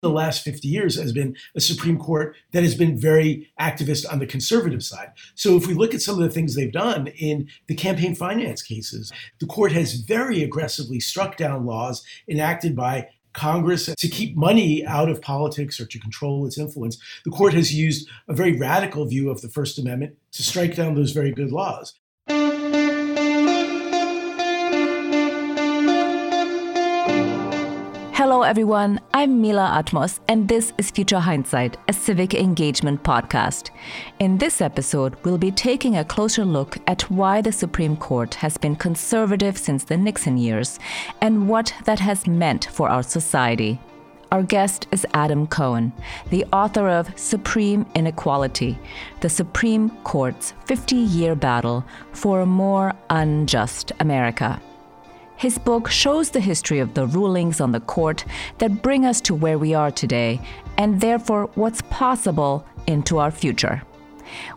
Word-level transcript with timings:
the 0.00 0.10
last 0.10 0.42
50 0.44 0.68
years 0.68 0.96
has 0.96 1.12
been 1.12 1.36
a 1.56 1.60
Supreme 1.60 1.98
Court 1.98 2.36
that 2.52 2.62
has 2.62 2.74
been 2.74 2.98
very 2.98 3.50
activist 3.60 4.10
on 4.10 4.18
the 4.18 4.26
conservative 4.26 4.84
side. 4.84 5.12
So 5.34 5.56
if 5.56 5.66
we 5.66 5.74
look 5.74 5.94
at 5.94 6.02
some 6.02 6.14
of 6.14 6.20
the 6.20 6.30
things 6.30 6.54
they've 6.54 6.72
done 6.72 7.08
in 7.08 7.48
the 7.66 7.74
campaign 7.74 8.14
finance 8.14 8.62
cases, 8.62 9.12
the 9.40 9.46
court 9.46 9.72
has 9.72 9.94
very 9.94 10.42
aggressively 10.42 11.00
struck 11.00 11.36
down 11.36 11.66
laws 11.66 12.04
enacted 12.28 12.76
by 12.76 13.08
Congress 13.32 13.86
to 13.86 14.08
keep 14.08 14.36
money 14.36 14.84
out 14.86 15.08
of 15.08 15.20
politics 15.20 15.78
or 15.78 15.86
to 15.86 15.98
control 15.98 16.46
its 16.46 16.58
influence. 16.58 16.98
The 17.24 17.30
court 17.30 17.54
has 17.54 17.74
used 17.74 18.08
a 18.26 18.34
very 18.34 18.56
radical 18.56 19.04
view 19.06 19.30
of 19.30 19.42
the 19.42 19.48
First 19.48 19.78
Amendment 19.78 20.16
to 20.32 20.42
strike 20.42 20.74
down 20.74 20.94
those 20.94 21.12
very 21.12 21.32
good 21.32 21.52
laws. 21.52 21.94
Hello, 28.38 28.48
everyone. 28.48 29.00
I'm 29.12 29.40
Mila 29.40 29.82
Atmos, 29.82 30.20
and 30.28 30.46
this 30.46 30.72
is 30.78 30.92
Future 30.92 31.18
Hindsight, 31.18 31.76
a 31.88 31.92
civic 31.92 32.34
engagement 32.34 33.02
podcast. 33.02 33.70
In 34.20 34.38
this 34.38 34.60
episode, 34.60 35.16
we'll 35.24 35.38
be 35.38 35.50
taking 35.50 35.96
a 35.96 36.04
closer 36.04 36.44
look 36.44 36.78
at 36.86 37.10
why 37.10 37.40
the 37.40 37.50
Supreme 37.50 37.96
Court 37.96 38.34
has 38.34 38.56
been 38.56 38.76
conservative 38.76 39.58
since 39.58 39.82
the 39.82 39.96
Nixon 39.96 40.38
years 40.38 40.78
and 41.20 41.48
what 41.48 41.74
that 41.84 41.98
has 41.98 42.28
meant 42.28 42.66
for 42.66 42.88
our 42.88 43.02
society. 43.02 43.80
Our 44.30 44.44
guest 44.44 44.86
is 44.92 45.04
Adam 45.14 45.48
Cohen, 45.48 45.92
the 46.30 46.44
author 46.52 46.88
of 46.88 47.18
Supreme 47.18 47.86
Inequality 47.96 48.78
The 49.18 49.30
Supreme 49.30 49.90
Court's 50.04 50.54
50 50.66 50.94
year 50.94 51.34
battle 51.34 51.84
for 52.12 52.42
a 52.42 52.46
more 52.46 52.92
unjust 53.10 53.90
America. 53.98 54.62
His 55.38 55.56
book 55.56 55.88
shows 55.88 56.30
the 56.30 56.40
history 56.40 56.80
of 56.80 56.94
the 56.94 57.06
rulings 57.06 57.60
on 57.60 57.70
the 57.70 57.78
court 57.78 58.24
that 58.58 58.82
bring 58.82 59.06
us 59.06 59.20
to 59.20 59.36
where 59.36 59.56
we 59.56 59.72
are 59.72 59.92
today, 59.92 60.40
and 60.76 61.00
therefore 61.00 61.48
what's 61.54 61.80
possible 61.82 62.66
into 62.88 63.18
our 63.18 63.30
future. 63.30 63.82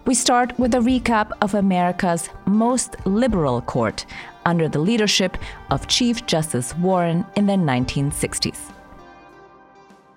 We 0.05 0.15
start 0.15 0.57
with 0.57 0.73
a 0.73 0.79
recap 0.79 1.31
of 1.39 1.53
America's 1.53 2.29
most 2.47 2.95
liberal 3.05 3.61
court 3.61 4.07
under 4.43 4.67
the 4.67 4.79
leadership 4.79 5.37
of 5.69 5.87
Chief 5.87 6.25
Justice 6.25 6.75
Warren 6.77 7.27
in 7.35 7.45
the 7.45 7.53
1960s. 7.53 8.71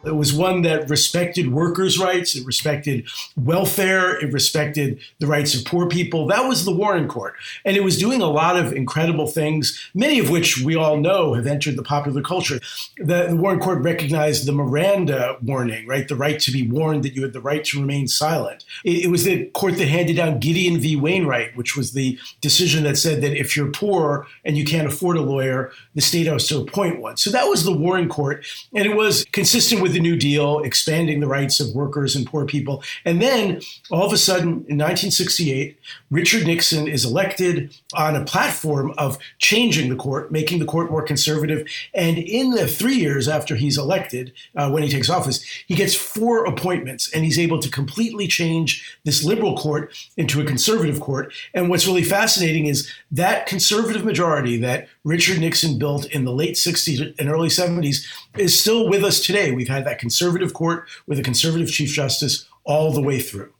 It 0.07 0.17
was 0.17 0.33
one 0.33 0.63
that 0.63 0.89
respected 0.89 1.53
workers' 1.53 1.99
rights, 1.99 2.37
it 2.37 2.47
respected 2.47 3.07
welfare, 3.37 4.19
it 4.19 4.33
respected 4.33 5.01
the 5.19 5.27
rights 5.27 5.55
of 5.55 5.65
poor 5.65 5.89
people. 5.89 6.27
That 6.27 6.49
was 6.49 6.65
the 6.65 6.75
Warren 6.75 7.09
Court. 7.09 7.35
And 7.65 7.77
it 7.77 7.83
was 7.83 7.99
doing 7.99 8.21
a 8.21 8.31
lot 8.31 8.57
of 8.57 8.73
incredible 8.73 9.27
things, 9.27 9.81
many 9.95 10.19
of 10.19 10.31
which 10.31 10.59
we 10.59 10.77
all 10.77 10.97
know 10.97 11.35
have 11.35 11.47
entered 11.47 11.77
the 11.77 11.83
popular 11.83 12.23
culture. 12.23 12.61
The, 12.99 13.29
the 13.29 13.37
Warren 13.37 13.61
Court 13.61 13.83
recognized 13.83 14.47
the 14.47 14.53
Miranda 14.53 15.37
warning, 15.43 15.87
right? 15.87 16.07
The 16.07 16.17
right 16.17 16.39
to 16.41 16.51
be 16.51 16.67
warned 16.67 17.03
that 17.05 17.15
you 17.15 17.23
had 17.23 17.33
the 17.33 17.41
right 17.41 17.65
to 17.65 17.81
remain 17.81 18.09
silent. 18.09 18.65
It, 18.85 19.05
it 19.05 19.09
was 19.09 19.25
the 19.25 19.47
court 19.47 19.77
that 19.79 19.89
handed 19.89 20.17
down 20.17 20.39
Gideon 20.39 20.79
v. 20.79 20.97
Wainwright, 20.97 21.57
which 21.57 21.77
was 21.77 21.93
the 21.93 22.19
decision 22.41 22.85
that 22.85 22.99
said 22.99 23.23
that 23.23 23.39
if 23.39 23.57
you're 23.57 23.71
poor 23.71 24.27
and 24.45 24.57
you 24.57 24.65
can't 24.65 24.87
afford 24.87 25.17
a 25.17 25.23
lawyer, 25.23 25.73
the 25.95 26.01
state 26.01 26.27
has 26.27 26.47
to 26.49 26.61
appoint 26.61 27.01
one. 27.01 27.17
So 27.17 27.31
that 27.31 27.45
was 27.45 27.65
the 27.65 27.73
Warren 27.73 28.09
Court. 28.09 28.45
And 28.75 28.87
it 28.87 28.97
was 28.97 29.25
consistent 29.33 29.81
with 29.81 29.94
the 29.95 30.01
New 30.01 30.17
Deal, 30.17 30.61
expanding 30.61 31.21
the 31.21 31.27
rights 31.27 31.61
of 31.61 31.75
workers 31.75 32.15
and 32.15 32.27
poor 32.27 32.45
people. 32.45 32.83
And 33.05 33.23
then 33.23 33.63
all 33.91 34.05
of 34.05 34.13
a 34.13 34.19
sudden, 34.19 34.49
in 34.69 34.79
1968, 34.79 35.79
Richard 36.11 36.47
Nixon 36.47 36.87
is 36.87 37.05
elected 37.05 37.75
on 37.95 38.15
a 38.15 38.25
platform 38.25 38.93
of 38.99 39.19
changing 39.39 39.89
the 39.89 39.97
court, 39.97 40.31
making 40.31 40.59
the 40.59 40.65
court 40.67 40.91
more 40.91 41.03
conservative. 41.03 41.67
And 41.95 42.19
in 42.19 42.51
the 42.51 42.69
three 42.69 42.97
years 42.97 43.29
after 43.29 43.57
he's 43.57 43.79
elected, 43.79 44.33
uh, 44.57 44.71
when 44.71 44.83
he 44.83 44.89
takes 44.89 45.09
office, 45.09 45.43
he 45.67 45.75
gets 45.75 45.95
four 45.95 46.45
appointments 46.45 47.11
and 47.13 47.25
he's 47.25 47.39
able 47.39 47.59
to 47.61 47.71
completely 47.71 48.27
change 48.27 48.99
this 49.05 49.25
liberal 49.25 49.57
court 49.57 49.95
into 50.17 50.41
a 50.41 50.45
conservative 50.45 51.01
court. 51.01 51.33
And 51.55 51.71
what's 51.71 51.87
really 51.87 52.03
fascinating 52.03 52.67
is 52.67 52.91
that 53.11 53.47
conservative 53.47 54.05
majority 54.05 54.59
that 54.59 54.89
Richard 55.05 55.39
Nixon 55.39 55.79
built 55.79 56.07
in 56.07 56.25
the 56.25 56.33
late 56.33 56.55
60s 56.55 57.15
and 57.19 57.29
early 57.29 57.49
70s 57.49 58.07
is 58.37 58.59
still 58.59 58.89
with 58.89 59.05
us 59.05 59.25
today. 59.25 59.53
We've 59.53 59.69
had 59.69 59.84
that 59.85 59.99
conservative 59.99 60.55
court 60.55 60.89
with 61.07 61.19
a 61.19 61.23
conservative 61.23 61.71
chief 61.71 61.91
justice 61.91 62.49
all 62.65 62.93
the 62.93 63.03
way 63.03 63.19
through. 63.21 63.53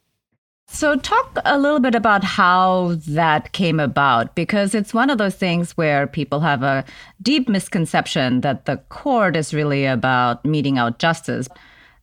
So, 0.67 0.97
talk 0.97 1.39
a 1.45 1.59
little 1.59 1.79
bit 1.79 1.95
about 1.95 2.25
how 2.25 2.97
that 3.07 3.53
came 3.53 3.79
about, 3.79 4.35
because 4.35 4.75
it's 4.75 4.95
one 4.95 5.11
of 5.11 5.19
those 5.19 5.37
things 5.37 5.77
where 5.77 6.07
people 6.07 6.41
have 6.41 6.63
a 6.63 6.85
deep 7.23 7.49
misconception 7.49 8.41
that 8.41 8.65
the 8.65 8.79
court 8.89 9.37
is 9.37 9.55
really 9.55 9.85
about 9.85 10.45
meting 10.45 10.79
out 10.79 10.99
justice. 10.99 11.49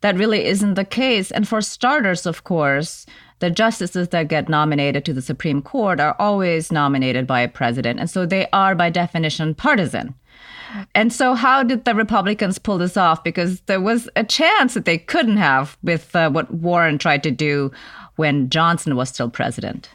That 0.01 0.17
really 0.17 0.45
isn't 0.45 0.75
the 0.75 0.85
case. 0.85 1.31
And 1.31 1.47
for 1.47 1.61
starters, 1.61 2.25
of 2.25 2.43
course, 2.43 3.05
the 3.41 3.49
justices 3.49 4.09
that 4.09 4.29
get 4.29 4.47
nominated 4.47 5.03
to 5.05 5.13
the 5.13 5.21
Supreme 5.21 5.61
Court 5.61 5.99
are 5.99 6.15
always 6.17 6.71
nominated 6.71 7.27
by 7.27 7.41
a 7.41 7.49
president. 7.49 7.99
And 7.99 8.09
so 8.09 8.25
they 8.25 8.47
are, 8.53 8.73
by 8.73 8.89
definition, 8.89 9.53
partisan. 9.53 10.15
And 10.95 11.11
so, 11.11 11.33
how 11.33 11.63
did 11.63 11.83
the 11.83 11.93
Republicans 11.93 12.57
pull 12.57 12.77
this 12.77 12.95
off? 12.95 13.23
Because 13.25 13.59
there 13.61 13.81
was 13.81 14.09
a 14.15 14.23
chance 14.23 14.73
that 14.73 14.85
they 14.85 14.97
couldn't 14.97 15.37
have 15.37 15.77
with 15.83 16.15
uh, 16.15 16.29
what 16.29 16.53
Warren 16.53 16.97
tried 16.97 17.23
to 17.23 17.31
do 17.31 17.71
when 18.15 18.49
Johnson 18.49 18.95
was 18.95 19.09
still 19.09 19.29
president. 19.29 19.89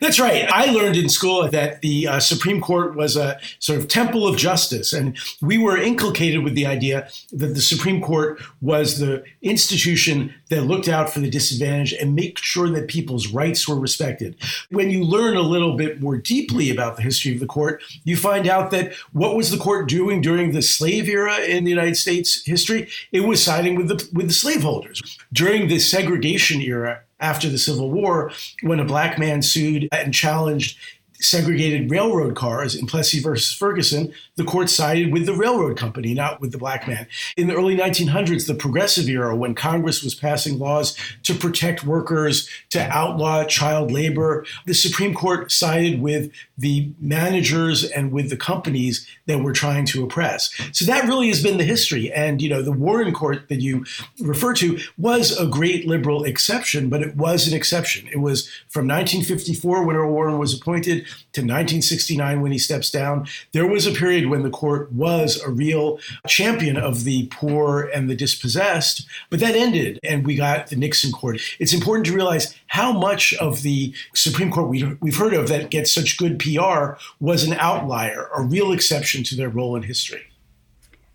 That's 0.00 0.20
right. 0.20 0.48
I 0.50 0.66
learned 0.66 0.96
in 0.96 1.08
school 1.08 1.48
that 1.48 1.80
the 1.80 2.06
uh, 2.06 2.20
Supreme 2.20 2.60
Court 2.60 2.96
was 2.96 3.16
a 3.16 3.38
sort 3.58 3.78
of 3.78 3.88
temple 3.88 4.26
of 4.26 4.36
justice. 4.36 4.92
And 4.92 5.16
we 5.40 5.58
were 5.58 5.76
inculcated 5.76 6.44
with 6.44 6.54
the 6.54 6.66
idea 6.66 7.08
that 7.32 7.54
the 7.54 7.60
Supreme 7.60 8.00
Court 8.00 8.40
was 8.60 8.98
the 8.98 9.24
institution 9.42 10.34
that 10.50 10.62
looked 10.62 10.88
out 10.88 11.10
for 11.10 11.20
the 11.20 11.30
disadvantaged 11.30 11.94
and 11.94 12.14
make 12.14 12.38
sure 12.38 12.70
that 12.70 12.88
people's 12.88 13.28
rights 13.28 13.68
were 13.68 13.78
respected. 13.78 14.36
When 14.70 14.90
you 14.90 15.04
learn 15.04 15.36
a 15.36 15.42
little 15.42 15.76
bit 15.76 16.00
more 16.00 16.16
deeply 16.16 16.70
about 16.70 16.96
the 16.96 17.02
history 17.02 17.34
of 17.34 17.40
the 17.40 17.46
court, 17.46 17.82
you 18.04 18.16
find 18.16 18.46
out 18.46 18.70
that 18.70 18.94
what 19.12 19.36
was 19.36 19.50
the 19.50 19.58
court 19.58 19.88
doing 19.88 20.20
during 20.20 20.52
the 20.52 20.62
slave 20.62 21.08
era 21.08 21.38
in 21.38 21.64
the 21.64 21.70
United 21.70 21.96
States 21.96 22.44
history? 22.44 22.88
It 23.12 23.20
was 23.20 23.42
siding 23.42 23.76
with 23.76 23.88
the 23.88 24.08
with 24.12 24.28
the 24.28 24.32
slaveholders. 24.34 25.18
During 25.32 25.68
the 25.68 25.78
segregation 25.78 26.60
era, 26.60 27.02
after 27.20 27.48
the 27.48 27.58
Civil 27.58 27.90
War 27.90 28.32
when 28.62 28.80
a 28.80 28.84
black 28.84 29.18
man 29.18 29.42
sued 29.42 29.88
and 29.92 30.14
challenged 30.14 30.78
segregated 31.20 31.90
railroad 31.90 32.36
cars 32.36 32.74
in 32.74 32.86
Plessy 32.86 33.20
versus 33.20 33.52
Ferguson, 33.52 34.12
the 34.36 34.44
court 34.44 34.70
sided 34.70 35.12
with 35.12 35.26
the 35.26 35.34
railroad 35.34 35.76
company, 35.76 36.14
not 36.14 36.40
with 36.40 36.52
the 36.52 36.58
black 36.58 36.86
man. 36.86 37.06
In 37.36 37.48
the 37.48 37.54
early 37.54 37.76
1900s, 37.76 38.46
the 38.46 38.54
progressive 38.54 39.08
era, 39.08 39.34
when 39.34 39.54
Congress 39.54 40.02
was 40.02 40.14
passing 40.14 40.58
laws 40.58 40.96
to 41.24 41.34
protect 41.34 41.84
workers, 41.84 42.48
to 42.70 42.80
outlaw 42.88 43.44
child 43.44 43.90
labor, 43.90 44.46
the 44.66 44.74
Supreme 44.74 45.14
Court 45.14 45.50
sided 45.50 46.00
with 46.00 46.30
the 46.56 46.92
managers 47.00 47.84
and 47.84 48.12
with 48.12 48.30
the 48.30 48.36
companies 48.36 49.06
that 49.26 49.42
were 49.42 49.52
trying 49.52 49.86
to 49.86 50.04
oppress. 50.04 50.52
So 50.72 50.84
that 50.84 51.04
really 51.04 51.28
has 51.28 51.42
been 51.42 51.58
the 51.58 51.64
history. 51.64 52.12
And, 52.12 52.40
you 52.40 52.48
know, 52.48 52.62
the 52.62 52.72
Warren 52.72 53.12
Court 53.12 53.48
that 53.48 53.60
you 53.60 53.84
refer 54.20 54.54
to 54.54 54.78
was 54.96 55.38
a 55.38 55.46
great 55.46 55.86
liberal 55.86 56.24
exception, 56.24 56.88
but 56.88 57.02
it 57.02 57.16
was 57.16 57.48
an 57.48 57.54
exception. 57.54 58.08
It 58.12 58.18
was 58.18 58.48
from 58.68 58.86
1954 58.86 59.84
when 59.84 59.96
Earl 59.96 60.12
Warren 60.12 60.38
was 60.38 60.54
appointed 60.54 61.06
to 61.32 61.40
1969 61.40 62.40
when 62.40 62.52
he 62.52 62.58
steps 62.58 62.90
down. 62.90 63.26
There 63.52 63.66
was 63.66 63.86
a 63.86 63.92
period 63.92 64.28
when 64.28 64.42
the 64.42 64.50
court 64.50 64.92
was 64.92 65.40
a 65.42 65.50
real 65.50 65.98
champion 66.26 66.76
of 66.76 67.04
the 67.04 67.26
poor 67.28 67.90
and 67.94 68.08
the 68.08 68.16
dispossessed, 68.16 69.06
but 69.30 69.40
that 69.40 69.54
ended 69.54 69.98
and 70.02 70.26
we 70.26 70.34
got 70.34 70.68
the 70.68 70.76
Nixon 70.76 71.12
court. 71.12 71.40
It's 71.58 71.72
important 71.72 72.06
to 72.06 72.14
realize 72.14 72.54
how 72.68 72.92
much 72.92 73.34
of 73.34 73.62
the 73.62 73.94
Supreme 74.14 74.50
Court 74.50 74.68
we, 74.68 74.84
we've 75.00 75.16
heard 75.16 75.34
of 75.34 75.48
that 75.48 75.70
gets 75.70 75.92
such 75.92 76.16
good 76.16 76.38
PR 76.38 76.94
was 77.20 77.44
an 77.44 77.54
outlier, 77.54 78.28
a 78.34 78.42
real 78.42 78.72
exception 78.72 79.22
to 79.24 79.36
their 79.36 79.48
role 79.48 79.76
in 79.76 79.82
history. 79.82 80.22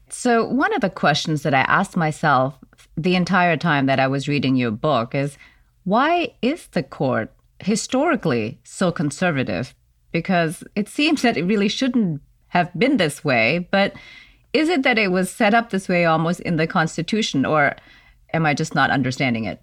So, 0.09 0.45
one 0.45 0.73
of 0.73 0.81
the 0.81 0.91
questions 0.91 1.41
that 1.41 1.55
I 1.55 1.61
asked 1.61 1.97
myself 1.97 2.59
the 2.95 3.15
entire 3.15 3.57
time 3.57 3.87
that 3.87 3.99
I 3.99 4.07
was 4.07 4.27
reading 4.27 4.55
your 4.55 4.71
book 4.71 5.15
is 5.15 5.37
why 5.85 6.33
is 6.41 6.67
the 6.67 6.83
court 6.83 7.33
historically 7.59 8.59
so 8.63 8.91
conservative? 8.91 9.73
Because 10.13 10.63
it 10.75 10.87
seems 10.87 11.23
that 11.23 11.35
it 11.35 11.43
really 11.43 11.67
shouldn't 11.67 12.21
have 12.47 12.71
been 12.79 12.97
this 12.97 13.25
way, 13.25 13.67
but 13.71 13.93
is 14.53 14.69
it 14.69 14.83
that 14.83 14.97
it 14.97 15.11
was 15.11 15.29
set 15.29 15.53
up 15.53 15.71
this 15.71 15.89
way 15.89 16.05
almost 16.05 16.39
in 16.41 16.55
the 16.55 16.67
Constitution, 16.67 17.45
or 17.45 17.75
am 18.33 18.45
I 18.45 18.53
just 18.53 18.75
not 18.75 18.91
understanding 18.91 19.43
it? 19.45 19.61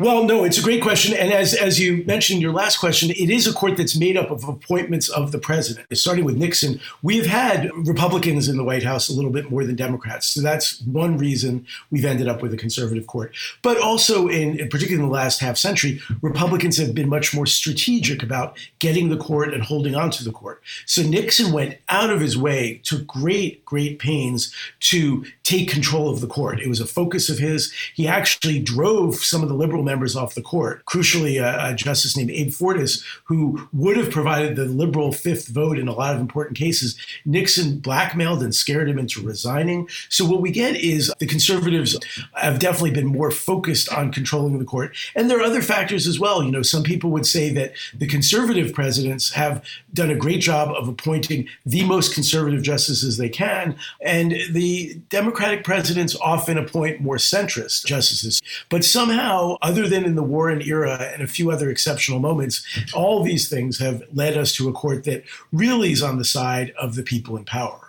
Well, 0.00 0.24
no, 0.24 0.42
it's 0.42 0.58
a 0.58 0.62
great 0.62 0.82
question. 0.82 1.16
And 1.16 1.32
as, 1.32 1.54
as 1.54 1.78
you 1.78 2.02
mentioned 2.04 2.38
in 2.38 2.42
your 2.42 2.52
last 2.52 2.78
question, 2.78 3.10
it 3.10 3.30
is 3.30 3.46
a 3.46 3.52
court 3.52 3.76
that's 3.76 3.96
made 3.96 4.16
up 4.16 4.32
of 4.32 4.42
appointments 4.42 5.08
of 5.08 5.30
the 5.30 5.38
president. 5.38 5.86
Starting 5.96 6.24
with 6.24 6.36
Nixon, 6.36 6.80
we've 7.02 7.26
had 7.26 7.70
Republicans 7.76 8.48
in 8.48 8.56
the 8.56 8.64
White 8.64 8.82
House 8.82 9.08
a 9.08 9.12
little 9.12 9.30
bit 9.30 9.52
more 9.52 9.64
than 9.64 9.76
Democrats. 9.76 10.26
So 10.26 10.40
that's 10.40 10.80
one 10.80 11.16
reason 11.16 11.64
we've 11.92 12.04
ended 12.04 12.26
up 12.26 12.42
with 12.42 12.52
a 12.52 12.56
conservative 12.56 13.06
court. 13.06 13.36
But 13.62 13.78
also, 13.78 14.26
in, 14.26 14.58
in 14.58 14.68
particularly 14.68 15.04
in 15.04 15.08
the 15.08 15.14
last 15.14 15.38
half 15.38 15.56
century, 15.56 16.00
Republicans 16.22 16.76
have 16.78 16.92
been 16.92 17.08
much 17.08 17.32
more 17.32 17.46
strategic 17.46 18.20
about 18.20 18.58
getting 18.80 19.10
the 19.10 19.16
court 19.16 19.54
and 19.54 19.62
holding 19.62 19.94
on 19.94 20.10
to 20.10 20.24
the 20.24 20.32
court. 20.32 20.60
So 20.86 21.02
Nixon 21.02 21.52
went 21.52 21.78
out 21.88 22.10
of 22.10 22.20
his 22.20 22.36
way, 22.36 22.80
took 22.82 23.06
great, 23.06 23.64
great 23.64 24.00
pains 24.00 24.52
to 24.80 25.24
take 25.44 25.70
control 25.70 26.10
of 26.10 26.20
the 26.20 26.26
court. 26.26 26.58
It 26.58 26.68
was 26.68 26.80
a 26.80 26.86
focus 26.86 27.28
of 27.28 27.38
his. 27.38 27.72
He 27.94 28.08
actually 28.08 28.58
drove 28.58 29.14
some 29.16 29.44
of 29.44 29.48
the 29.48 29.54
liberal 29.54 29.83
members 29.84 30.16
off 30.16 30.34
the 30.34 30.42
court. 30.42 30.84
Crucially, 30.86 31.40
a, 31.40 31.72
a 31.72 31.74
justice 31.74 32.16
named 32.16 32.30
Abe 32.30 32.48
Fortas, 32.48 33.04
who 33.24 33.68
would 33.72 33.96
have 33.96 34.10
provided 34.10 34.56
the 34.56 34.64
liberal 34.64 35.12
fifth 35.12 35.48
vote 35.48 35.78
in 35.78 35.88
a 35.88 35.92
lot 35.92 36.14
of 36.14 36.20
important 36.20 36.56
cases, 36.56 36.96
Nixon 37.24 37.78
blackmailed 37.78 38.42
and 38.42 38.54
scared 38.54 38.88
him 38.88 38.98
into 38.98 39.20
resigning. 39.20 39.88
So 40.08 40.24
what 40.24 40.40
we 40.40 40.50
get 40.50 40.76
is 40.76 41.12
the 41.18 41.26
conservatives 41.26 41.98
have 42.34 42.58
definitely 42.58 42.92
been 42.92 43.06
more 43.06 43.30
focused 43.30 43.92
on 43.92 44.12
controlling 44.12 44.58
the 44.58 44.64
court. 44.64 44.96
And 45.14 45.28
there 45.28 45.38
are 45.38 45.42
other 45.42 45.62
factors 45.62 46.06
as 46.06 46.18
well. 46.18 46.42
You 46.42 46.50
know, 46.50 46.62
some 46.62 46.82
people 46.82 47.10
would 47.10 47.26
say 47.26 47.52
that 47.52 47.72
the 47.92 48.06
conservative 48.06 48.72
presidents 48.72 49.32
have 49.32 49.64
done 49.92 50.10
a 50.10 50.16
great 50.16 50.40
job 50.40 50.70
of 50.70 50.88
appointing 50.88 51.48
the 51.66 51.84
most 51.84 52.14
conservative 52.14 52.62
justices 52.62 53.16
they 53.16 53.28
can, 53.28 53.76
and 54.00 54.36
the 54.50 54.94
Democratic 55.08 55.64
presidents 55.64 56.16
often 56.20 56.56
appoint 56.56 57.00
more 57.00 57.16
centrist 57.16 57.84
justices. 57.84 58.40
But 58.68 58.84
somehow, 58.84 59.56
other 59.62 59.73
than 59.82 60.04
in 60.04 60.14
the 60.14 60.22
Warren 60.22 60.62
era 60.62 61.10
and 61.12 61.22
a 61.22 61.26
few 61.26 61.50
other 61.50 61.70
exceptional 61.70 62.20
moments, 62.20 62.64
all 62.94 63.22
these 63.22 63.48
things 63.48 63.78
have 63.78 64.02
led 64.12 64.36
us 64.36 64.52
to 64.54 64.68
a 64.68 64.72
court 64.72 65.04
that 65.04 65.24
really 65.52 65.92
is 65.92 66.02
on 66.02 66.18
the 66.18 66.24
side 66.24 66.72
of 66.78 66.94
the 66.94 67.02
people 67.02 67.36
in 67.36 67.44
power. 67.44 67.80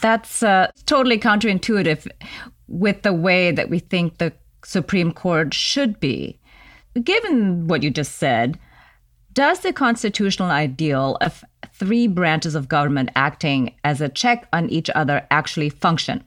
That's 0.00 0.42
uh, 0.42 0.70
totally 0.86 1.18
counterintuitive 1.18 2.10
with 2.68 3.02
the 3.02 3.12
way 3.12 3.50
that 3.52 3.68
we 3.68 3.78
think 3.78 4.18
the 4.18 4.32
Supreme 4.64 5.12
Court 5.12 5.52
should 5.52 6.00
be. 6.00 6.38
Given 7.02 7.68
what 7.68 7.82
you 7.82 7.90
just 7.90 8.16
said, 8.16 8.58
does 9.32 9.60
the 9.60 9.72
constitutional 9.72 10.50
ideal 10.50 11.16
of 11.20 11.44
three 11.72 12.08
branches 12.08 12.54
of 12.54 12.68
government 12.68 13.10
acting 13.14 13.74
as 13.84 14.00
a 14.00 14.08
check 14.08 14.48
on 14.52 14.68
each 14.70 14.90
other 14.94 15.26
actually 15.30 15.68
function? 15.68 16.24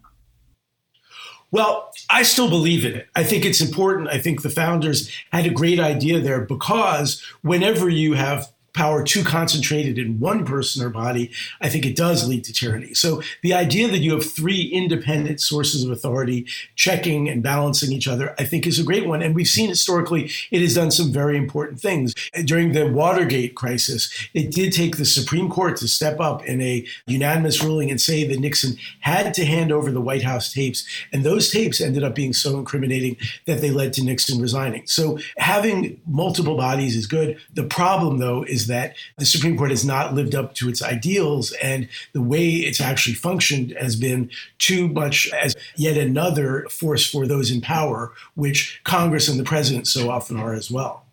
Well, 1.54 1.92
I 2.10 2.24
still 2.24 2.50
believe 2.50 2.84
in 2.84 2.96
it. 2.96 3.08
I 3.16 3.24
think 3.24 3.46
it's 3.46 3.62
important. 3.62 4.10
I 4.10 4.18
think 4.18 4.42
the 4.42 4.50
founders 4.50 5.12
had 5.32 5.46
a 5.46 5.52
great 5.52 5.80
idea 5.80 6.20
there 6.20 6.42
because 6.42 7.24
whenever 7.44 7.88
you 7.88 8.14
have 8.14 8.52
power 8.74 9.04
too 9.04 9.24
concentrated 9.24 9.98
in 9.98 10.20
one 10.20 10.46
person 10.46 10.84
or 10.84 10.90
body, 10.90 11.32
I 11.62 11.70
think 11.70 11.86
it 11.86 11.96
does 11.96 12.28
lead 12.28 12.44
to 12.46 12.54
tyranny. 12.54 12.94
So 12.94 13.22
the 13.42 13.54
idea 13.54 13.88
that 13.88 14.00
you 14.00 14.14
have 14.14 14.26
three 14.26 14.64
independent 14.64 15.40
sources 15.42 15.84
of 15.84 15.92
authority 15.92 16.48
checking 16.76 17.30
and 17.30 17.44
balancing 17.44 17.92
each 17.92 18.08
other, 18.08 18.34
I 18.40 18.46
think 18.46 18.66
is 18.66 18.80
a 18.80 18.84
great 18.84 19.08
one. 19.08 19.22
And 19.22 19.36
we've 19.36 19.48
seen 19.48 19.70
historically 19.70 20.32
it 20.52 20.62
has 20.62 20.74
done 20.74 20.92
some 20.92 21.12
very 21.12 21.38
important 21.38 21.80
things. 21.80 22.14
During 22.46 22.72
the 22.72 22.92
Watergate 22.92 23.56
crisis, 23.56 24.12
it 24.34 24.52
did 24.52 24.74
take 24.74 24.98
the 24.98 25.06
Supreme 25.06 25.50
Court 25.50 25.78
to 25.78 25.88
step 25.88 26.20
up 26.20 26.44
in 26.46 26.62
a 26.62 26.86
unanimous 27.06 27.64
ruling 27.64 27.92
and 27.92 28.02
say 28.02 28.28
that 28.28 28.40
Nixon 28.40 28.78
had 29.02 29.34
to 29.36 29.46
hand 29.46 29.72
over 29.72 29.92
the 29.92 30.02
White 30.02 30.24
House 30.24 30.52
tapes. 30.52 30.86
And 31.12 31.24
those 31.24 31.52
tapes 31.52 31.80
ended 31.80 32.04
up 32.04 32.16
being 32.16 32.34
so 32.34 32.58
incriminating 32.58 33.18
that 33.46 33.62
they 33.62 33.70
led 33.70 33.94
to 33.94 34.04
Nixon 34.04 34.42
resigning. 34.42 34.88
So 34.88 35.20
having 35.38 36.02
multiple 36.06 36.58
bodies 36.58 36.96
is 36.96 37.08
good. 37.08 37.38
The 37.54 37.64
problem, 37.64 38.18
though, 38.18 38.44
is 38.44 38.63
that 38.68 38.96
the 39.18 39.26
Supreme 39.26 39.58
Court 39.58 39.72
has 39.72 39.86
not 39.86 40.14
lived 40.14 40.36
up 40.36 40.56
to 40.56 40.70
its 40.70 40.82
ideals, 40.82 41.52
and 41.54 41.88
the 42.14 42.22
way 42.22 42.48
it's 42.48 42.82
actually 42.82 43.16
functioned 43.16 43.76
has 43.80 43.96
been 43.96 44.30
too 44.58 44.88
much 44.88 45.32
as 45.34 45.56
yet 45.76 45.98
another 45.98 46.66
force 46.70 47.06
for 47.06 47.28
those 47.28 47.52
in 47.52 47.62
power, 47.62 48.12
which 48.36 48.82
Congress 48.84 49.28
and 49.28 49.40
the 49.40 49.44
president 49.44 49.88
so 49.88 50.10
often 50.10 50.38
are 50.38 50.54
as 50.54 50.70
well. 50.70 51.04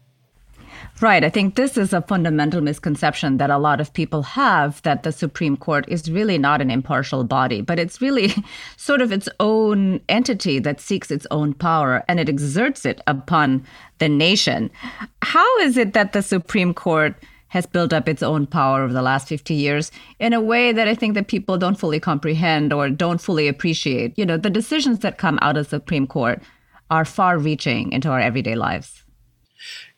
Right. 1.01 1.25
I 1.25 1.31
think 1.31 1.55
this 1.55 1.79
is 1.79 1.95
a 1.95 2.03
fundamental 2.03 2.61
misconception 2.61 3.39
that 3.39 3.49
a 3.49 3.57
lot 3.57 3.81
of 3.81 3.93
people 3.95 4.23
have 4.23 4.83
that 4.83 5.03
the 5.03 5.13
Supreme 5.13 5.57
Court 5.57 5.87
is 5.89 6.11
really 6.11 6.37
not 6.37 6.61
an 6.61 6.71
impartial 6.71 7.25
body, 7.25 7.63
but 7.63 7.79
it's 7.79 8.03
really 8.03 8.35
sort 8.77 9.01
of 9.01 9.11
its 9.11 9.27
own 9.41 10.01
entity 10.11 10.59
that 10.59 10.79
seeks 10.79 11.11
its 11.11 11.27
own 11.31 11.55
power 11.55 12.05
and 12.07 12.21
it 12.21 12.29
exerts 12.29 12.85
it 12.85 13.01
upon 13.07 13.65
the 13.99 14.11
nation. 14.11 14.71
How 15.23 15.59
is 15.61 15.79
it 15.79 15.95
that 15.95 16.13
the 16.13 16.23
Supreme 16.23 16.75
Court 16.75 17.15
has 17.51 17.67
built 17.67 17.93
up 17.93 18.09
its 18.09 18.23
own 18.23 18.47
power 18.47 18.83
over 18.83 18.93
the 18.93 19.03
last 19.03 19.29
50 19.29 19.55
years 19.55 19.91
in 20.19 20.33
a 20.33 20.41
way 20.41 20.73
that 20.73 20.89
I 20.89 20.95
think 20.95 21.15
that 21.15 21.29
people 21.29 21.59
don't 21.59 21.79
fully 21.79 22.01
comprehend 22.01 22.73
or 22.73 22.89
don't 22.89 23.21
fully 23.21 23.49
appreciate. 23.49 24.17
You 24.17 24.25
know, 24.25 24.37
the 24.37 24.51
decisions 24.51 25.01
that 25.01 25.19
come 25.19 25.39
out 25.43 25.57
of 25.57 25.65
the 25.65 25.77
Supreme 25.77 26.07
Court 26.07 26.43
are 26.91 27.05
far 27.05 27.39
reaching 27.39 27.93
into 27.93 28.09
our 28.09 28.21
everyday 28.21 28.55
lives. 28.55 29.05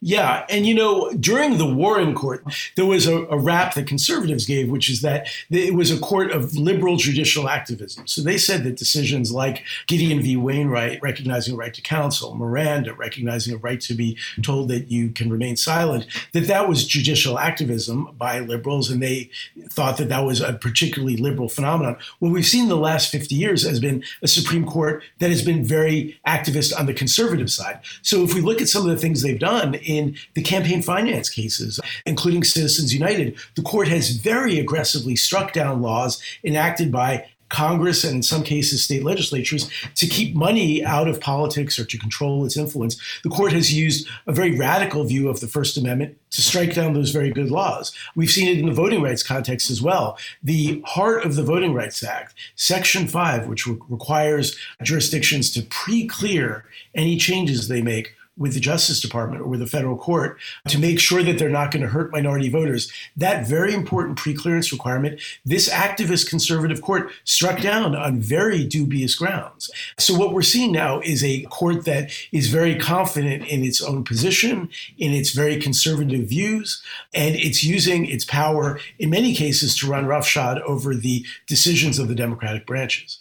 Yeah. 0.04 0.44
And, 0.48 0.66
you 0.66 0.74
know, 0.74 1.12
during 1.12 1.58
the 1.58 1.74
Warren 1.74 2.12
court, 2.12 2.42
there 2.74 2.84
was 2.84 3.06
a, 3.06 3.18
a, 3.26 3.38
rap 3.38 3.74
that 3.74 3.86
conservatives 3.86 4.44
gave, 4.44 4.68
which 4.68 4.90
is 4.90 5.00
that 5.02 5.28
it 5.48 5.74
was 5.74 5.92
a 5.92 5.98
court 6.00 6.32
of 6.32 6.56
liberal 6.56 6.96
judicial 6.96 7.48
activism. 7.48 8.08
So 8.08 8.20
they 8.20 8.36
said 8.36 8.64
that 8.64 8.76
decisions 8.76 9.30
like 9.30 9.62
Gideon 9.86 10.20
v. 10.20 10.36
Wainwright, 10.36 11.00
recognizing 11.02 11.54
a 11.54 11.56
right 11.56 11.72
to 11.72 11.80
counsel, 11.80 12.34
Miranda, 12.34 12.94
recognizing 12.94 13.54
a 13.54 13.58
right 13.58 13.80
to 13.82 13.94
be 13.94 14.18
told 14.42 14.68
that 14.70 14.90
you 14.90 15.10
can 15.10 15.30
remain 15.30 15.56
silent, 15.56 16.08
that 16.32 16.48
that 16.48 16.68
was 16.68 16.84
judicial 16.84 17.38
activism 17.38 18.08
by 18.18 18.40
liberals. 18.40 18.90
And 18.90 19.00
they 19.00 19.30
thought 19.68 19.98
that 19.98 20.08
that 20.08 20.24
was 20.24 20.40
a 20.40 20.54
particularly 20.54 21.16
liberal 21.16 21.48
phenomenon. 21.48 21.96
What 22.18 22.32
we've 22.32 22.44
seen 22.44 22.68
the 22.68 22.76
last 22.76 23.12
50 23.12 23.36
years 23.36 23.62
has 23.62 23.78
been 23.78 24.02
a 24.20 24.26
Supreme 24.26 24.66
Court 24.66 25.04
that 25.20 25.30
has 25.30 25.44
been 25.44 25.64
very 25.64 26.18
activist 26.26 26.76
on 26.76 26.86
the 26.86 26.94
conservative 26.94 27.52
side. 27.52 27.78
So 28.02 28.24
if 28.24 28.34
we 28.34 28.40
look 28.40 28.60
at 28.60 28.68
some 28.68 28.82
of 28.82 28.88
the 28.88 29.00
things 29.00 29.22
they've 29.22 29.38
done, 29.38 29.76
in 29.96 30.16
the 30.34 30.42
campaign 30.42 30.82
finance 30.82 31.28
cases, 31.28 31.80
including 32.06 32.44
Citizens 32.44 32.92
United, 32.92 33.36
the 33.54 33.62
court 33.62 33.88
has 33.88 34.10
very 34.10 34.58
aggressively 34.58 35.16
struck 35.16 35.52
down 35.52 35.82
laws 35.82 36.22
enacted 36.44 36.90
by 36.90 37.26
Congress 37.52 38.02
and 38.02 38.16
in 38.16 38.22
some 38.22 38.42
cases 38.42 38.82
state 38.82 39.04
legislatures 39.04 39.70
to 39.94 40.06
keep 40.06 40.34
money 40.34 40.82
out 40.84 41.06
of 41.06 41.20
politics 41.20 41.78
or 41.78 41.84
to 41.84 41.98
control 41.98 42.44
its 42.44 42.56
influence. 42.56 43.00
The 43.22 43.28
court 43.28 43.52
has 43.52 43.72
used 43.72 44.08
a 44.26 44.32
very 44.32 44.56
radical 44.58 45.04
view 45.04 45.28
of 45.28 45.40
the 45.40 45.46
First 45.46 45.76
Amendment 45.76 46.16
to 46.30 46.40
strike 46.40 46.74
down 46.74 46.94
those 46.94 47.10
very 47.10 47.30
good 47.30 47.50
laws. 47.50 47.92
We've 48.16 48.30
seen 48.30 48.48
it 48.48 48.58
in 48.58 48.66
the 48.66 48.72
voting 48.72 49.02
rights 49.02 49.22
context 49.22 49.70
as 49.70 49.82
well. 49.82 50.18
The 50.42 50.82
heart 50.86 51.24
of 51.26 51.36
the 51.36 51.44
Voting 51.44 51.74
Rights 51.74 52.02
Act, 52.02 52.34
Section 52.56 53.06
5, 53.06 53.46
which 53.46 53.66
re- 53.66 53.78
requires 53.90 54.56
jurisdictions 54.82 55.50
to 55.50 55.62
pre 55.62 56.08
clear 56.08 56.64
any 56.94 57.18
changes 57.18 57.68
they 57.68 57.82
make 57.82 58.14
with 58.42 58.54
the 58.54 58.60
Justice 58.60 59.00
Department 59.00 59.40
or 59.42 59.46
with 59.46 59.60
the 59.60 59.66
federal 59.66 59.96
court 59.96 60.38
to 60.68 60.78
make 60.78 61.00
sure 61.00 61.22
that 61.22 61.38
they're 61.38 61.48
not 61.48 61.70
going 61.70 61.82
to 61.82 61.88
hurt 61.88 62.12
minority 62.12 62.48
voters. 62.48 62.92
That 63.16 63.46
very 63.46 63.72
important 63.72 64.18
preclearance 64.18 64.72
requirement, 64.72 65.20
this 65.44 65.68
activist 65.70 66.28
conservative 66.28 66.82
court 66.82 67.10
struck 67.24 67.60
down 67.60 67.94
on 67.94 68.20
very 68.20 68.64
dubious 68.64 69.14
grounds. 69.14 69.70
So, 69.98 70.14
what 70.14 70.34
we're 70.34 70.42
seeing 70.42 70.72
now 70.72 71.00
is 71.00 71.22
a 71.24 71.42
court 71.44 71.84
that 71.84 72.10
is 72.32 72.48
very 72.48 72.76
confident 72.76 73.46
in 73.46 73.64
its 73.64 73.80
own 73.80 74.04
position, 74.04 74.68
in 74.98 75.12
its 75.12 75.30
very 75.30 75.58
conservative 75.58 76.28
views, 76.28 76.82
and 77.14 77.36
it's 77.36 77.62
using 77.62 78.06
its 78.06 78.24
power 78.24 78.80
in 78.98 79.10
many 79.10 79.34
cases 79.34 79.76
to 79.78 79.86
run 79.86 80.06
roughshod 80.06 80.60
over 80.62 80.94
the 80.94 81.24
decisions 81.46 81.98
of 81.98 82.08
the 82.08 82.14
Democratic 82.14 82.66
branches. 82.66 83.20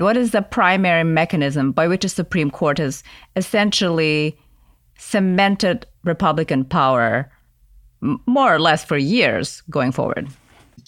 What 0.00 0.16
is 0.16 0.30
the 0.30 0.40
primary 0.40 1.04
mechanism 1.04 1.72
by 1.72 1.86
which 1.86 2.04
the 2.04 2.08
Supreme 2.08 2.50
Court 2.50 2.78
has 2.78 3.02
essentially 3.36 4.38
cemented 4.96 5.86
Republican 6.04 6.64
power 6.64 7.30
more 8.00 8.54
or 8.54 8.58
less 8.58 8.82
for 8.82 8.96
years 8.96 9.62
going 9.68 9.92
forward? 9.92 10.28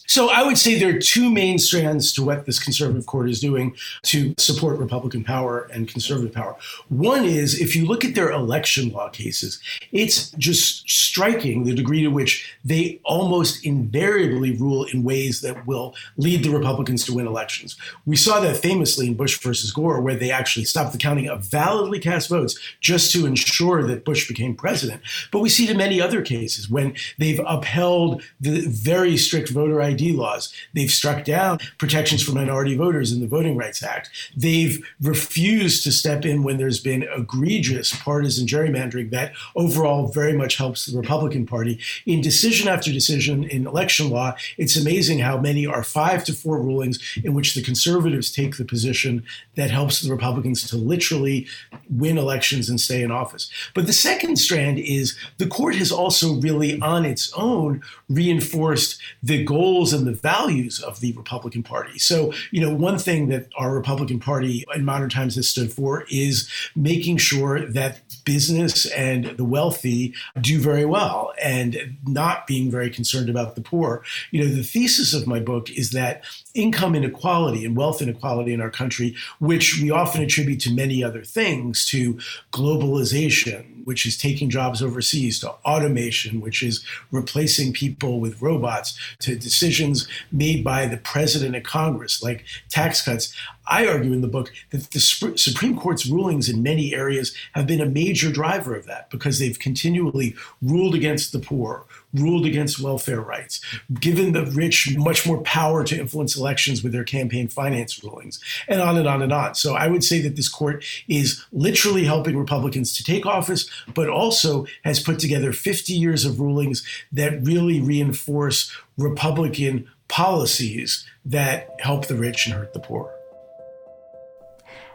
So 0.06 0.30
I 0.30 0.42
would 0.42 0.59
say 0.59 0.78
there 0.78 0.94
are 0.94 0.99
two 0.99 1.30
main 1.30 1.59
strands 1.59 2.12
to 2.14 2.25
what 2.25 2.44
this 2.44 2.62
conservative 2.62 3.06
court 3.06 3.30
is 3.30 3.40
doing 3.40 3.75
to 4.02 4.35
support 4.37 4.78
Republican 4.78 5.25
power 5.25 5.68
and 5.73 5.88
conservative 5.88 6.35
power. 6.35 6.56
One 6.88 7.25
is 7.25 7.61
if 7.61 7.76
you 7.76 7.87
look 7.87 8.04
at 8.04 8.14
their 8.14 8.30
election 8.30 8.90
law 8.90 9.09
cases, 9.09 9.61
it's 9.92 10.30
just 10.32 10.88
striking 10.88 11.64
the 11.64 11.75
degree 11.75 12.02
to 12.02 12.09
which 12.09 12.52
they 12.64 13.00
almost 13.04 13.64
invariably 13.64 14.52
rule 14.52 14.85
in 14.85 15.04
ways 15.04 15.40
that 15.42 15.66
will 15.66 15.94
lead 16.16 16.42
the 16.42 16.50
Republicans 16.50 17.04
to 17.04 17.14
win 17.14 17.26
elections. 17.26 17.76
We 18.04 18.16
saw 18.16 18.40
that 18.40 18.56
famously 18.56 19.06
in 19.06 19.14
Bush 19.14 19.38
versus 19.40 19.71
Gore, 19.71 20.00
where 20.00 20.16
they 20.16 20.30
actually 20.30 20.64
stopped 20.64 20.92
the 20.92 20.99
counting 20.99 21.28
of 21.28 21.44
validly 21.44 22.00
cast 22.00 22.28
votes 22.28 22.59
just 22.80 23.12
to 23.12 23.26
ensure 23.26 23.82
that 23.87 24.04
Bush 24.04 24.28
became 24.28 24.54
president. 24.54 25.00
But 25.30 25.40
we 25.40 25.49
see 25.49 25.64
it 25.64 25.71
in 25.71 25.76
many 25.76 26.00
other 26.00 26.23
cases 26.23 26.68
when 26.68 26.94
they've 27.18 27.40
upheld 27.47 28.23
the 28.40 28.66
very 28.66 29.16
strict 29.16 29.50
voter 29.50 29.80
ID 29.80 29.91
ID 29.92 30.12
laws. 30.12 30.52
They've 30.75 30.90
struck 30.90 31.25
down 31.25 31.58
protections 31.78 32.22
for 32.22 32.32
minority 32.32 32.76
voters 32.76 33.12
in 33.12 33.20
the 33.20 33.26
Voting 33.26 33.56
Rights 33.56 33.82
Act. 33.82 34.11
They've 34.37 34.84
refused 35.00 35.84
to 35.84 35.92
step 35.92 36.25
in 36.25 36.42
when 36.42 36.56
there's 36.56 36.80
been 36.80 37.04
egregious 37.14 37.94
partisan 37.94 38.46
gerrymandering 38.46 39.11
that 39.11 39.32
overall 39.56 40.08
very 40.08 40.32
much 40.32 40.56
helps 40.56 40.87
the 40.87 40.99
Republican 40.99 41.46
Party. 41.46 41.78
In 42.06 42.20
decision 42.20 42.68
after 42.68 42.92
decision 42.92 43.44
in 43.44 43.66
election 43.66 44.11
law, 44.11 44.34
it's 44.58 44.76
amazing 44.76 45.20
how 45.20 45.38
many 45.38 45.66
are 45.66 45.84
five 45.84 46.25
to 46.25 46.32
four 46.32 46.61
rulings 46.61 46.99
in 47.25 47.34
which 47.34 47.54
the 47.54 47.62
conservatives 47.62 48.30
take 48.30 48.56
the 48.56 48.64
position 48.64 49.25
that 49.56 49.70
helps 49.70 50.00
the 50.00 50.11
Republicans 50.11 50.68
to 50.68 50.76
literally 50.76 51.46
win 51.90 52.18
elections 52.18 52.68
and 52.68 52.80
stay 52.80 53.02
in 53.02 53.11
office. 53.11 53.50
But 53.75 53.87
the 53.87 53.92
second 53.92 54.37
strand 54.37 54.78
is 54.78 55.16
the 55.38 55.46
court 55.46 55.75
has 55.76 55.92
also 55.92 56.34
really 56.34 56.80
on 56.80 57.04
its 57.04 57.32
own 57.34 57.82
reinforced 58.08 59.00
the 59.22 59.44
and 59.91 60.07
the 60.07 60.12
values 60.12 60.83
of 60.83 61.01
the 61.01 61.12
Republican 61.12 61.62
Party. 61.62 61.99
So, 61.99 62.35
you 62.51 62.61
know, 62.61 62.75
one 62.75 62.99
thing 62.99 63.29
that 63.29 63.49
our 63.57 63.75
Republican 63.75 64.21
Party 64.21 64.67
in 64.75 64.85
modern 64.85 65.09
times 65.09 65.37
has 65.37 65.49
stood 65.49 65.73
for 65.73 66.05
is 66.11 66.47
making 66.77 67.17
sure 67.17 67.65
that 67.65 68.03
business 68.25 68.85
and 68.93 69.25
the 69.39 69.45
wealthy 69.45 70.15
do 70.41 70.61
very 70.61 70.85
well 70.85 71.33
and 71.41 71.97
not 72.07 72.47
being 72.47 72.71
very 72.71 72.91
concerned 72.91 73.31
about 73.31 73.55
the 73.55 73.62
poor. 73.62 74.05
You 74.31 74.45
know, 74.45 74.55
the 74.55 74.62
thesis 74.62 75.15
of 75.15 75.27
my 75.27 75.41
book 75.41 75.71
is 75.71 75.93
that 75.93 76.23
income 76.54 76.94
inequality 76.94 77.64
and 77.64 77.76
wealth 77.76 78.02
inequality 78.02 78.52
in 78.52 78.61
our 78.61 78.71
country, 78.71 79.14
which 79.38 79.80
we 79.80 79.90
often 79.90 80.23
attribute 80.23 80.61
to 80.61 80.73
many 80.73 81.02
other 81.02 81.23
things, 81.23 81.87
to 81.87 82.18
globalization, 82.52 83.85
which 83.85 84.06
is 84.06 84.16
taking 84.16 84.50
jobs 84.50 84.82
overseas, 84.82 85.40
to 85.40 85.50
automation, 85.64 86.40
which 86.40 86.62
is 86.62 86.85
replacing 87.11 87.73
people 87.73 88.21
with 88.21 88.40
robots, 88.42 88.99
to 89.21 89.35
decisions 89.37 90.06
made 90.30 90.62
by 90.62 90.87
the 90.87 90.99
president 90.99 91.56
and 91.56 91.64
Congress, 91.64 92.23
like 92.23 92.44
tax 92.68 93.02
cuts. 93.02 93.35
I 93.66 93.87
argue 93.87 94.12
in 94.12 94.21
the 94.21 94.28
book 94.28 94.52
that 94.71 94.90
the 94.90 95.00
Supreme 95.00 95.76
Court's 95.76 96.06
rulings 96.06 96.49
in 96.49 96.62
many 96.62 96.94
areas 96.94 97.35
have 97.52 97.66
been 97.66 97.80
a 97.80 97.87
major 97.87 98.30
driver 98.30 98.75
of 98.75 98.87
that 98.87 99.09
because 99.11 99.38
they've 99.38 99.59
continually 99.59 100.35
ruled 100.61 100.94
against 100.94 101.32
the 101.32 101.38
poor, 101.38 101.87
ruled 102.14 102.47
against 102.47 102.81
welfare 102.81 103.21
rights, 103.21 103.61
given 104.00 104.33
the 104.33 104.47
rich 104.47 104.97
much 104.97 105.26
more 105.26 105.40
power 105.42 105.85
to 105.85 105.99
influence 105.99 106.37
elections 106.37 106.83
with 106.83 106.92
their 106.92 107.04
campaign 107.04 107.49
finance 107.49 108.02
rulings, 108.04 108.40
and 108.69 108.81
on 108.81 108.99
and 108.99 109.09
on 109.09 109.23
and 109.23 109.33
on. 109.33 109.54
So 109.54 109.75
I 109.75 109.88
would 109.88 110.04
say 110.04 110.21
that 110.23 110.37
this 110.37 110.49
court 110.49 110.85
is 111.09 111.45
literally 111.52 112.04
helping 112.04 112.37
Republicans 112.37 112.97
to 112.97 113.04
take 113.04 113.26
office, 113.26 113.69
but 113.95 114.09
also 114.09 114.66
has 114.85 115.00
put 115.00 115.19
together 115.19 115.52
50 115.52 115.92
years 115.92 116.25
of 116.25 116.40
rulings 116.40 116.85
that 117.12 117.42
really 117.45 117.81
reinforce 117.81 118.75
Republican 118.99 119.88
policies 120.09 121.07
that 121.25 121.71
help 121.81 122.07
the 122.07 122.14
rich 122.14 122.47
and 122.47 122.54
hurt 122.54 122.75
the 122.75 122.81
poor. 122.81 123.14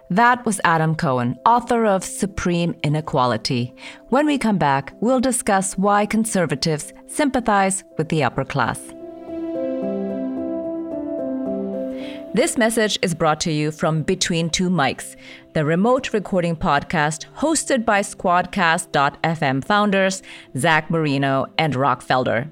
That 0.09 0.45
was 0.45 0.61
Adam 0.63 0.95
Cohen, 0.95 1.37
author 1.45 1.85
of 1.85 2.01
Supreme 2.01 2.73
Inequality. 2.81 3.75
When 4.07 4.25
we 4.25 4.37
come 4.37 4.57
back, 4.57 4.93
we'll 5.01 5.19
discuss 5.19 5.77
why 5.77 6.05
conservatives 6.05 6.93
sympathize 7.07 7.83
with 7.97 8.07
the 8.07 8.23
upper 8.23 8.45
class. 8.45 8.79
This 12.33 12.57
message 12.57 12.97
is 13.01 13.15
brought 13.15 13.41
to 13.41 13.51
you 13.51 13.71
from 13.71 14.03
Between 14.03 14.49
Two 14.49 14.69
Mics, 14.69 15.17
the 15.53 15.65
remote 15.65 16.13
recording 16.13 16.55
podcast 16.55 17.25
hosted 17.35 17.83
by 17.83 18.01
Squadcast.fm 18.01 19.65
founders 19.65 20.23
Zach 20.55 20.89
Moreno 20.89 21.47
and 21.57 21.75
Rock 21.75 22.01
Felder. 22.01 22.49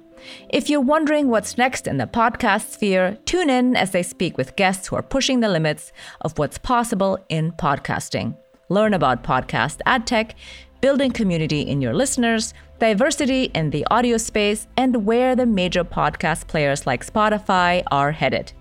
If 0.49 0.69
you're 0.69 0.81
wondering 0.81 1.27
what's 1.27 1.57
next 1.57 1.87
in 1.87 1.97
the 1.97 2.07
podcast 2.07 2.71
sphere, 2.71 3.17
tune 3.25 3.49
in 3.49 3.75
as 3.75 3.91
they 3.91 4.03
speak 4.03 4.37
with 4.37 4.55
guests 4.55 4.87
who 4.87 4.95
are 4.95 5.01
pushing 5.01 5.39
the 5.39 5.49
limits 5.49 5.91
of 6.21 6.37
what's 6.37 6.57
possible 6.57 7.17
in 7.29 7.51
podcasting. 7.53 8.35
Learn 8.69 8.93
about 8.93 9.23
podcast 9.23 9.81
ad 9.85 10.07
tech, 10.07 10.35
building 10.81 11.11
community 11.11 11.61
in 11.61 11.81
your 11.81 11.93
listeners, 11.93 12.53
diversity 12.79 13.45
in 13.53 13.69
the 13.69 13.85
audio 13.91 14.17
space, 14.17 14.67
and 14.77 15.05
where 15.05 15.35
the 15.35 15.45
major 15.45 15.83
podcast 15.83 16.47
players 16.47 16.85
like 16.85 17.05
Spotify 17.05 17.83
are 17.91 18.11
headed. 18.11 18.53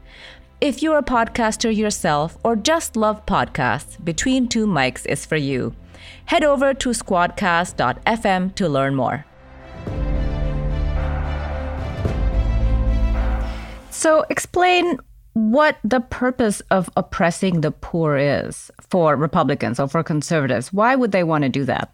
If 0.60 0.82
you're 0.82 0.98
a 0.98 1.02
podcaster 1.02 1.74
yourself 1.74 2.38
or 2.44 2.56
just 2.56 2.96
love 2.96 3.26
podcasts, 3.26 4.02
Between 4.02 4.48
Two 4.48 4.66
Mics 4.66 5.04
is 5.06 5.26
for 5.26 5.36
you. 5.36 5.74
Head 6.26 6.44
over 6.44 6.72
to 6.74 6.90
squadcast.fm 6.90 8.54
to 8.54 8.68
learn 8.68 8.94
more. 8.94 9.26
So, 13.94 14.26
explain 14.28 14.98
what 15.34 15.78
the 15.84 16.00
purpose 16.00 16.60
of 16.70 16.90
oppressing 16.96 17.60
the 17.60 17.70
poor 17.70 18.16
is 18.16 18.70
for 18.90 19.14
Republicans 19.14 19.78
or 19.78 19.88
for 19.88 20.02
conservatives. 20.02 20.72
Why 20.72 20.96
would 20.96 21.12
they 21.12 21.22
want 21.22 21.42
to 21.42 21.48
do 21.48 21.64
that? 21.64 21.92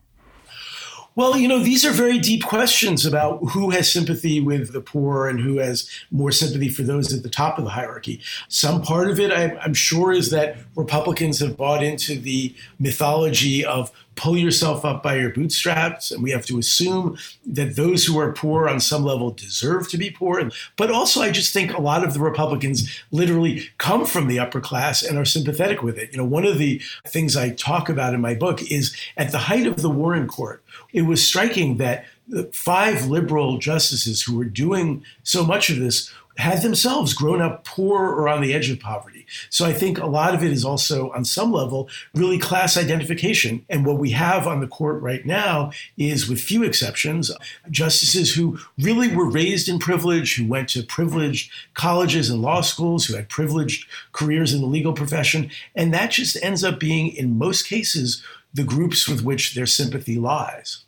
Well, 1.21 1.37
you 1.37 1.49
know, 1.49 1.59
these 1.59 1.85
are 1.85 1.91
very 1.91 2.19
deep 2.19 2.47
questions 2.47 3.05
about 3.05 3.45
who 3.50 3.69
has 3.69 3.93
sympathy 3.93 4.41
with 4.41 4.73
the 4.73 4.81
poor 4.81 5.29
and 5.29 5.39
who 5.39 5.59
has 5.59 5.87
more 6.11 6.33
sympathy 6.33 6.71
for 6.71 6.83
those 6.83 7.12
at 7.12 7.23
the 7.23 7.29
top 7.29 7.59
of 7.59 7.65
the 7.65 7.71
hierarchy. 7.71 8.23
Some 8.49 8.81
part 8.81 9.11
of 9.11 9.21
it, 9.21 9.31
I'm 9.31 9.75
sure, 9.75 10.12
is 10.12 10.31
that 10.31 10.57
Republicans 10.77 11.39
have 11.41 11.59
bought 11.59 11.83
into 11.83 12.19
the 12.19 12.55
mythology 12.79 13.62
of 13.62 13.93
pull 14.21 14.37
yourself 14.37 14.85
up 14.85 15.03
by 15.03 15.17
your 15.17 15.31
bootstraps. 15.31 16.11
And 16.11 16.23
we 16.23 16.31
have 16.31 16.45
to 16.47 16.59
assume 16.59 17.17
that 17.47 17.77
those 17.77 18.05
who 18.05 18.19
are 18.19 18.33
poor 18.33 18.69
on 18.69 18.79
some 18.81 19.03
level 19.03 19.31
deserve 19.31 19.89
to 19.91 19.99
be 19.99 20.11
poor. 20.11 20.50
But 20.77 20.91
also, 20.91 21.23
I 21.23 21.31
just 21.31 21.55
think 21.55 21.73
a 21.73 21.81
lot 21.81 22.05
of 22.05 22.12
the 22.12 22.21
Republicans 22.21 23.03
literally 23.11 23.69
come 23.79 24.05
from 24.05 24.29
the 24.29 24.39
upper 24.39 24.61
class 24.61 25.03
and 25.03 25.19
are 25.19 25.25
sympathetic 25.25 25.83
with 25.83 25.97
it. 25.97 26.12
You 26.12 26.19
know, 26.19 26.25
one 26.25 26.45
of 26.45 26.59
the 26.59 26.83
things 27.07 27.37
I 27.37 27.50
talk 27.50 27.89
about 27.89 28.12
in 28.12 28.21
my 28.21 28.35
book 28.35 28.61
is 28.71 28.95
at 29.17 29.33
the 29.33 29.39
height 29.39 29.67
of 29.67 29.81
the 29.81 29.91
Warren 29.91 30.27
Court, 30.27 30.62
it 30.93 31.03
was 31.03 31.25
striking 31.25 31.77
that 31.79 32.05
the 32.29 32.45
five 32.53 33.07
liberal 33.07 33.59
justices 33.59 34.23
who 34.23 34.37
were 34.37 34.45
doing 34.45 35.05
so 35.23 35.45
much 35.45 35.69
of 35.71 35.79
this 35.79 36.13
had 36.37 36.63
themselves 36.63 37.13
grown 37.13 37.43
up 37.43 37.65
poor 37.65 38.09
or 38.09 38.27
on 38.27 38.41
the 38.41 38.55
edge 38.55 38.71
of 38.71 38.81
poverty. 38.81 39.27
So 39.51 39.67
I 39.67 39.75
think 39.75 39.99
a 39.99 40.07
lot 40.07 40.35
of 40.35 40.43
it 40.43 40.53
is 40.53 40.65
also, 40.65 41.11
on 41.11 41.25
some 41.25 41.53
level, 41.53 41.91
really 42.15 42.39
class 42.39 42.79
identification. 42.79 43.67
And 43.69 43.85
what 43.85 43.99
we 43.99 44.11
have 44.11 44.47
on 44.47 44.61
the 44.61 44.67
court 44.67 45.03
right 45.03 45.27
now 45.27 45.73
is, 45.99 46.29
with 46.29 46.41
few 46.41 46.63
exceptions, 46.63 47.31
justices 47.71 48.35
who 48.35 48.59
really 48.79 49.15
were 49.15 49.29
raised 49.29 49.69
in 49.69 49.79
privilege, 49.79 50.37
who 50.37 50.47
went 50.47 50.71
to 50.71 50.83
privileged 50.83 51.51
colleges 51.75 52.31
and 52.31 52.41
law 52.41 52.63
schools, 52.63 53.05
who 53.05 53.17
had 53.17 53.29
privileged 53.29 53.87
careers 54.13 54.55
in 54.55 54.63
the 54.63 54.67
legal 54.67 54.95
profession. 54.95 55.51
And 55.75 55.93
that 55.93 56.11
just 56.11 56.43
ends 56.43 56.65
up 56.65 56.81
being, 56.81 57.09
in 57.09 57.39
most 57.39 57.65
cases, 57.65 58.23
the 58.52 58.64
groups 58.64 59.09
with 59.09 59.23
which 59.23 59.54
their 59.54 59.66
sympathy 59.66 60.19
lies. 60.19 60.85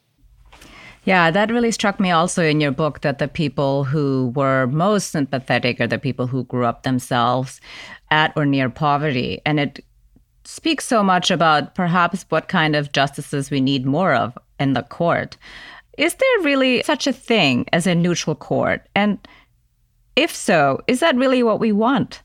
Yeah, 1.05 1.33
that 1.33 1.51
really 1.51 1.73
struck 1.73 1.99
me 1.99 2.11
also 2.13 2.45
in 2.45 2.61
your 2.61 2.71
book 2.71 3.01
that 3.01 3.19
the 3.19 3.27
people 3.27 3.83
who 3.85 4.33
were 4.37 4.69
most 4.69 5.11
sympathetic 5.11 5.81
are 5.81 5.89
the 5.89 5.99
people 5.99 6.29
who 6.29 6.45
grew 6.45 6.65
up 6.65 6.85
themselves 6.85 7.61
at 8.11 8.33
or 8.37 8.47
near 8.47 8.71
poverty. 8.71 9.41
And 9.45 9.59
it 9.59 9.85
speaks 10.45 10.87
so 10.87 11.03
much 11.03 11.31
about 11.31 11.75
perhaps 11.75 12.25
what 12.29 12.49
kind 12.49 12.77
of 12.77 12.93
justices 12.93 13.51
we 13.51 13.61
need 13.61 13.85
more 13.85 14.15
of 14.15 14.39
in 14.61 14.75
the 14.75 14.83
court. 14.83 15.37
Is 15.99 16.15
there 16.15 16.45
really 16.45 16.83
such 16.85 17.07
a 17.07 17.13
thing 17.13 17.67
as 17.73 17.87
a 17.87 17.95
neutral 17.95 18.37
court? 18.37 18.87
And 18.95 19.19
if 20.15 20.35
so, 20.35 20.81
is 20.87 21.01
that 21.01 21.17
really 21.17 21.43
what 21.43 21.61
we 21.61 21.73
want? 21.73 22.23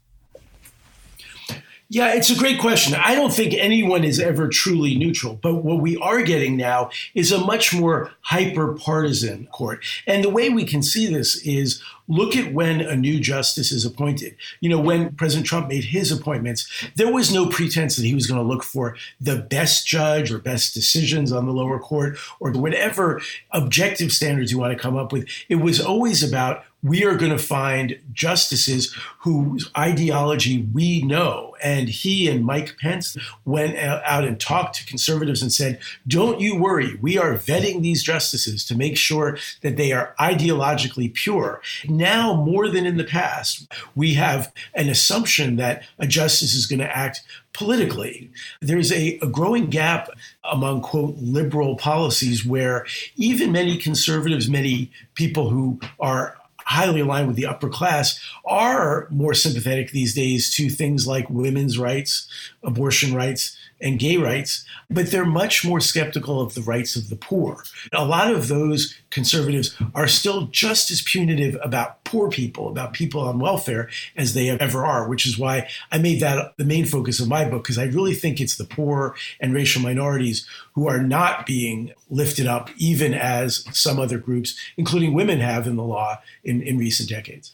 Yeah, 1.89 2.13
it's 2.13 2.29
a 2.29 2.36
great 2.36 2.60
question. 2.60 2.96
I 2.96 3.15
don't 3.15 3.32
think 3.32 3.53
anyone 3.53 4.03
is 4.03 4.20
ever 4.20 4.50
truly 4.50 4.98
neutral, 4.98 5.36
but 5.41 5.63
what 5.63 5.79
we 5.79 5.96
are 5.98 6.22
getting 6.22 6.58
now 6.58 6.89
is 7.15 7.32
a 7.32 7.39
much 7.39 7.74
more 7.74 8.12
hyper 8.22 8.74
partisan 8.74 9.48
court. 9.53 9.86
And 10.06 10.22
the 10.22 10.29
way 10.29 10.50
we 10.50 10.65
can 10.65 10.84
see 10.84 11.08
this 11.08 11.38
is 11.46 11.82
look 12.10 12.36
at 12.36 12.53
when 12.53 12.82
a 12.82 12.98
new 12.98 13.22
justice 13.22 13.72
is 13.72 13.86
appointed. 13.86 14.36
You 14.60 14.70
know, 14.70 14.82
when 14.82 15.15
President 15.15 15.48
Trump 15.48 15.70
made 15.70 15.86
his 15.86 16.12
appointments, 16.12 16.67
there 16.96 17.12
was 17.12 17.34
no 17.34 17.48
pretense 17.48 17.96
that 17.96 18.06
he 18.06 18.13
was 18.13 18.27
going 18.27 18.41
to 18.41 18.48
look 18.48 18.63
for 18.63 18.98
the 19.22 19.38
best 19.38 19.88
judge 19.88 20.29
or 20.29 20.39
best 20.39 20.74
decisions 20.74 21.32
on 21.32 21.46
the 21.46 21.53
lower 21.53 21.79
court 21.79 22.17
or 22.41 22.51
whatever 22.51 23.22
objective 23.51 24.12
standards 24.12 24.51
you 24.51 24.60
want 24.60 24.74
to 24.74 24.79
come 24.79 24.98
up 24.98 25.13
with. 25.13 25.25
It 25.48 25.56
was 25.56 25.79
always 25.79 26.22
about 26.22 26.65
we 26.88 27.03
are 27.03 27.15
going 27.15 27.32
to 27.32 27.38
find 27.38 28.00
justices 28.13 28.94
whose 29.20 29.70
ideology 29.77 30.67
we 30.74 31.01
know. 31.01 31.56
And 31.62 31.89
he 31.89 32.27
and 32.29 32.46
Mike 32.46 32.77
Pence 32.79 33.17
went 33.46 33.77
out 33.77 34.24
and 34.24 34.39
talked 34.39 34.75
to 34.75 34.86
conservatives 34.86 35.41
and 35.41 35.51
said, 35.51 35.79
Don't 36.08 36.39
you 36.39 36.56
worry. 36.56 36.98
We 37.01 37.17
are 37.17 37.34
vetting 37.34 37.82
these 37.82 38.03
justices 38.03 38.63
to 38.65 38.77
make 38.77 38.98
sure 38.98 39.38
that 39.62 39.77
they 39.77 39.91
are 39.91 40.15
ideologically 40.20 41.13
pure. 41.13 41.62
Now, 41.88 42.36
more 42.36 42.70
than 42.70 42.86
in 42.86 42.98
the 42.98 43.03
past, 43.03 43.67
we 43.96 44.13
have 44.13 44.53
an 44.74 44.89
assumption 44.89 45.58
that 45.58 45.84
a 46.00 46.08
justice 46.08 46.53
is 46.53 46.65
going 46.65 46.79
to 46.79 46.98
act 46.98 47.24
politically. 47.53 48.29
There's 48.62 48.91
a, 48.91 49.17
a, 49.22 49.27
growing 49.27 49.70
gap 49.70 50.10
among, 50.44 50.82
quote, 50.82 51.15
liberal 51.17 51.75
policies 51.75 52.46
where 52.46 52.86
even 53.15 53.51
many 53.51 53.77
conservatives, 53.77 54.48
many 54.48 54.91
people 55.15 55.50
who 55.50 55.79
are 56.00 56.38
highly 56.68 57.00
aligned 57.00 57.28
with 57.28 57.38
the 57.38 57.46
upper 57.46 57.70
class 57.70 58.20
are 58.46 59.08
more 59.10 59.34
sympathetic 59.34 59.92
these 59.92 60.14
days 60.14 60.54
to 60.54 60.70
things 60.70 61.08
like 61.08 61.30
women's 61.30 61.80
rights, 61.80 62.28
abortion 62.62 63.16
rights, 63.16 63.57
and 63.79 64.00
gay 64.00 64.17
rights, 64.17 64.65
but 64.89 65.12
they're 65.12 65.25
much 65.25 65.65
more 65.65 65.79
skeptical 65.79 66.41
of 66.41 66.53
the 66.53 66.62
rights 66.62 66.96
of 66.96 67.10
the 67.10 67.15
poor. 67.15 67.63
A 67.93 68.05
lot 68.05 68.31
of 68.31 68.48
those 68.48 68.96
conservatives 69.10 69.75
are 69.93 70.07
still 70.07 70.48
just 70.48 70.89
as 70.91 71.01
punitive 71.01 71.57
about 71.62 72.03
poor 72.03 72.29
people, 72.29 72.69
about 72.69 72.93
people 72.93 73.22
on 73.22 73.39
welfare, 73.39 73.89
as 74.15 74.34
they 74.34 74.50
ever 74.50 74.86
are, 74.86 75.07
which 75.07 75.25
is 75.25 75.38
why 75.38 75.67
I 75.91 75.98
made 75.98 76.19
that 76.22 76.57
the 76.57 76.65
main 76.65 76.86
focus 76.86 77.19
of 77.19 77.27
my 77.27 77.48
book, 77.48 77.63
because 77.63 77.77
I 77.77 77.86
really 77.86 78.13
think 78.13 78.39
it's 78.39 78.57
the 78.57 78.65
poor 78.65 79.15
and 79.39 79.53
racial 79.53 79.81
minorities 79.81 80.48
who 80.74 80.88
are 80.88 81.01
not 81.01 81.46
being 81.46 81.91
lifted 82.10 82.48
up, 82.48 82.69
even 82.77 83.13
as 83.13 83.65
some 83.72 84.00
other 84.00 84.17
groups, 84.17 84.57
including 84.77 85.13
women, 85.13 85.39
have 85.39 85.67
in 85.67 85.75
the 85.75 85.84
law 85.84 86.19
in, 86.43 86.62
in 86.62 86.77
recent 86.77 87.10
decades. 87.10 87.53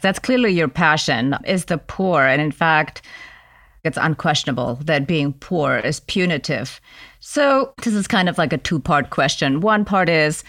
That's 0.00 0.18
clearly 0.18 0.52
your 0.52 0.68
passion, 0.68 1.36
is 1.46 1.66
the 1.66 1.78
poor. 1.78 2.24
And 2.24 2.42
in 2.42 2.52
fact, 2.52 3.02
it's 3.84 3.98
unquestionable 4.00 4.76
that 4.82 5.06
being 5.06 5.34
poor 5.34 5.76
is 5.76 6.00
punitive. 6.00 6.80
So, 7.20 7.72
this 7.82 7.94
is 7.94 8.08
kind 8.08 8.28
of 8.28 8.38
like 8.38 8.52
a 8.52 8.58
two 8.58 8.80
part 8.80 9.10
question. 9.10 9.60
One 9.60 9.84
part 9.84 10.08
is 10.08 10.42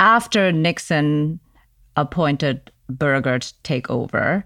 after 0.00 0.52
Nixon 0.52 1.40
appointed 1.96 2.70
Burger 2.88 3.38
to 3.38 3.54
take 3.62 3.88
over, 3.88 4.44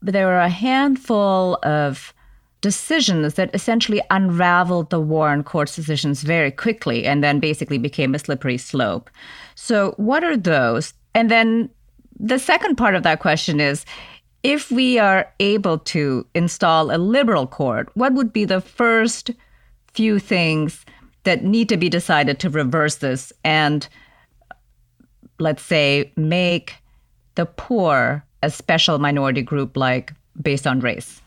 there 0.00 0.26
were 0.26 0.40
a 0.40 0.48
handful 0.48 1.58
of 1.62 2.12
decisions 2.62 3.34
that 3.34 3.54
essentially 3.54 4.00
unraveled 4.10 4.90
the 4.90 5.00
Warren 5.00 5.42
Court's 5.42 5.76
decisions 5.76 6.22
very 6.22 6.50
quickly 6.50 7.04
and 7.04 7.22
then 7.22 7.40
basically 7.40 7.76
became 7.76 8.14
a 8.14 8.18
slippery 8.18 8.56
slope. 8.56 9.10
So, 9.54 9.94
what 9.96 10.24
are 10.24 10.36
those? 10.36 10.94
And 11.14 11.30
then 11.30 11.68
the 12.18 12.38
second 12.38 12.76
part 12.76 12.94
of 12.94 13.02
that 13.02 13.20
question 13.20 13.60
is 13.60 13.84
if 14.42 14.70
we 14.70 14.98
are 14.98 15.32
able 15.40 15.78
to 15.78 16.26
install 16.34 16.94
a 16.94 16.98
liberal 16.98 17.46
court, 17.46 17.90
what 17.94 18.12
would 18.14 18.32
be 18.32 18.44
the 18.44 18.60
first 18.60 19.30
few 19.92 20.18
things 20.18 20.84
that 21.24 21.44
need 21.44 21.68
to 21.68 21.76
be 21.76 21.88
decided 21.88 22.40
to 22.40 22.50
reverse 22.50 22.96
this 22.96 23.32
and, 23.44 23.88
let's 25.38 25.62
say, 25.62 26.12
make 26.16 26.74
the 27.36 27.46
poor 27.46 28.24
a 28.42 28.50
special 28.50 28.98
minority 28.98 29.42
group 29.42 29.76
like 29.76 30.12
based 30.40 30.66
on 30.66 30.80
race? 30.80 31.20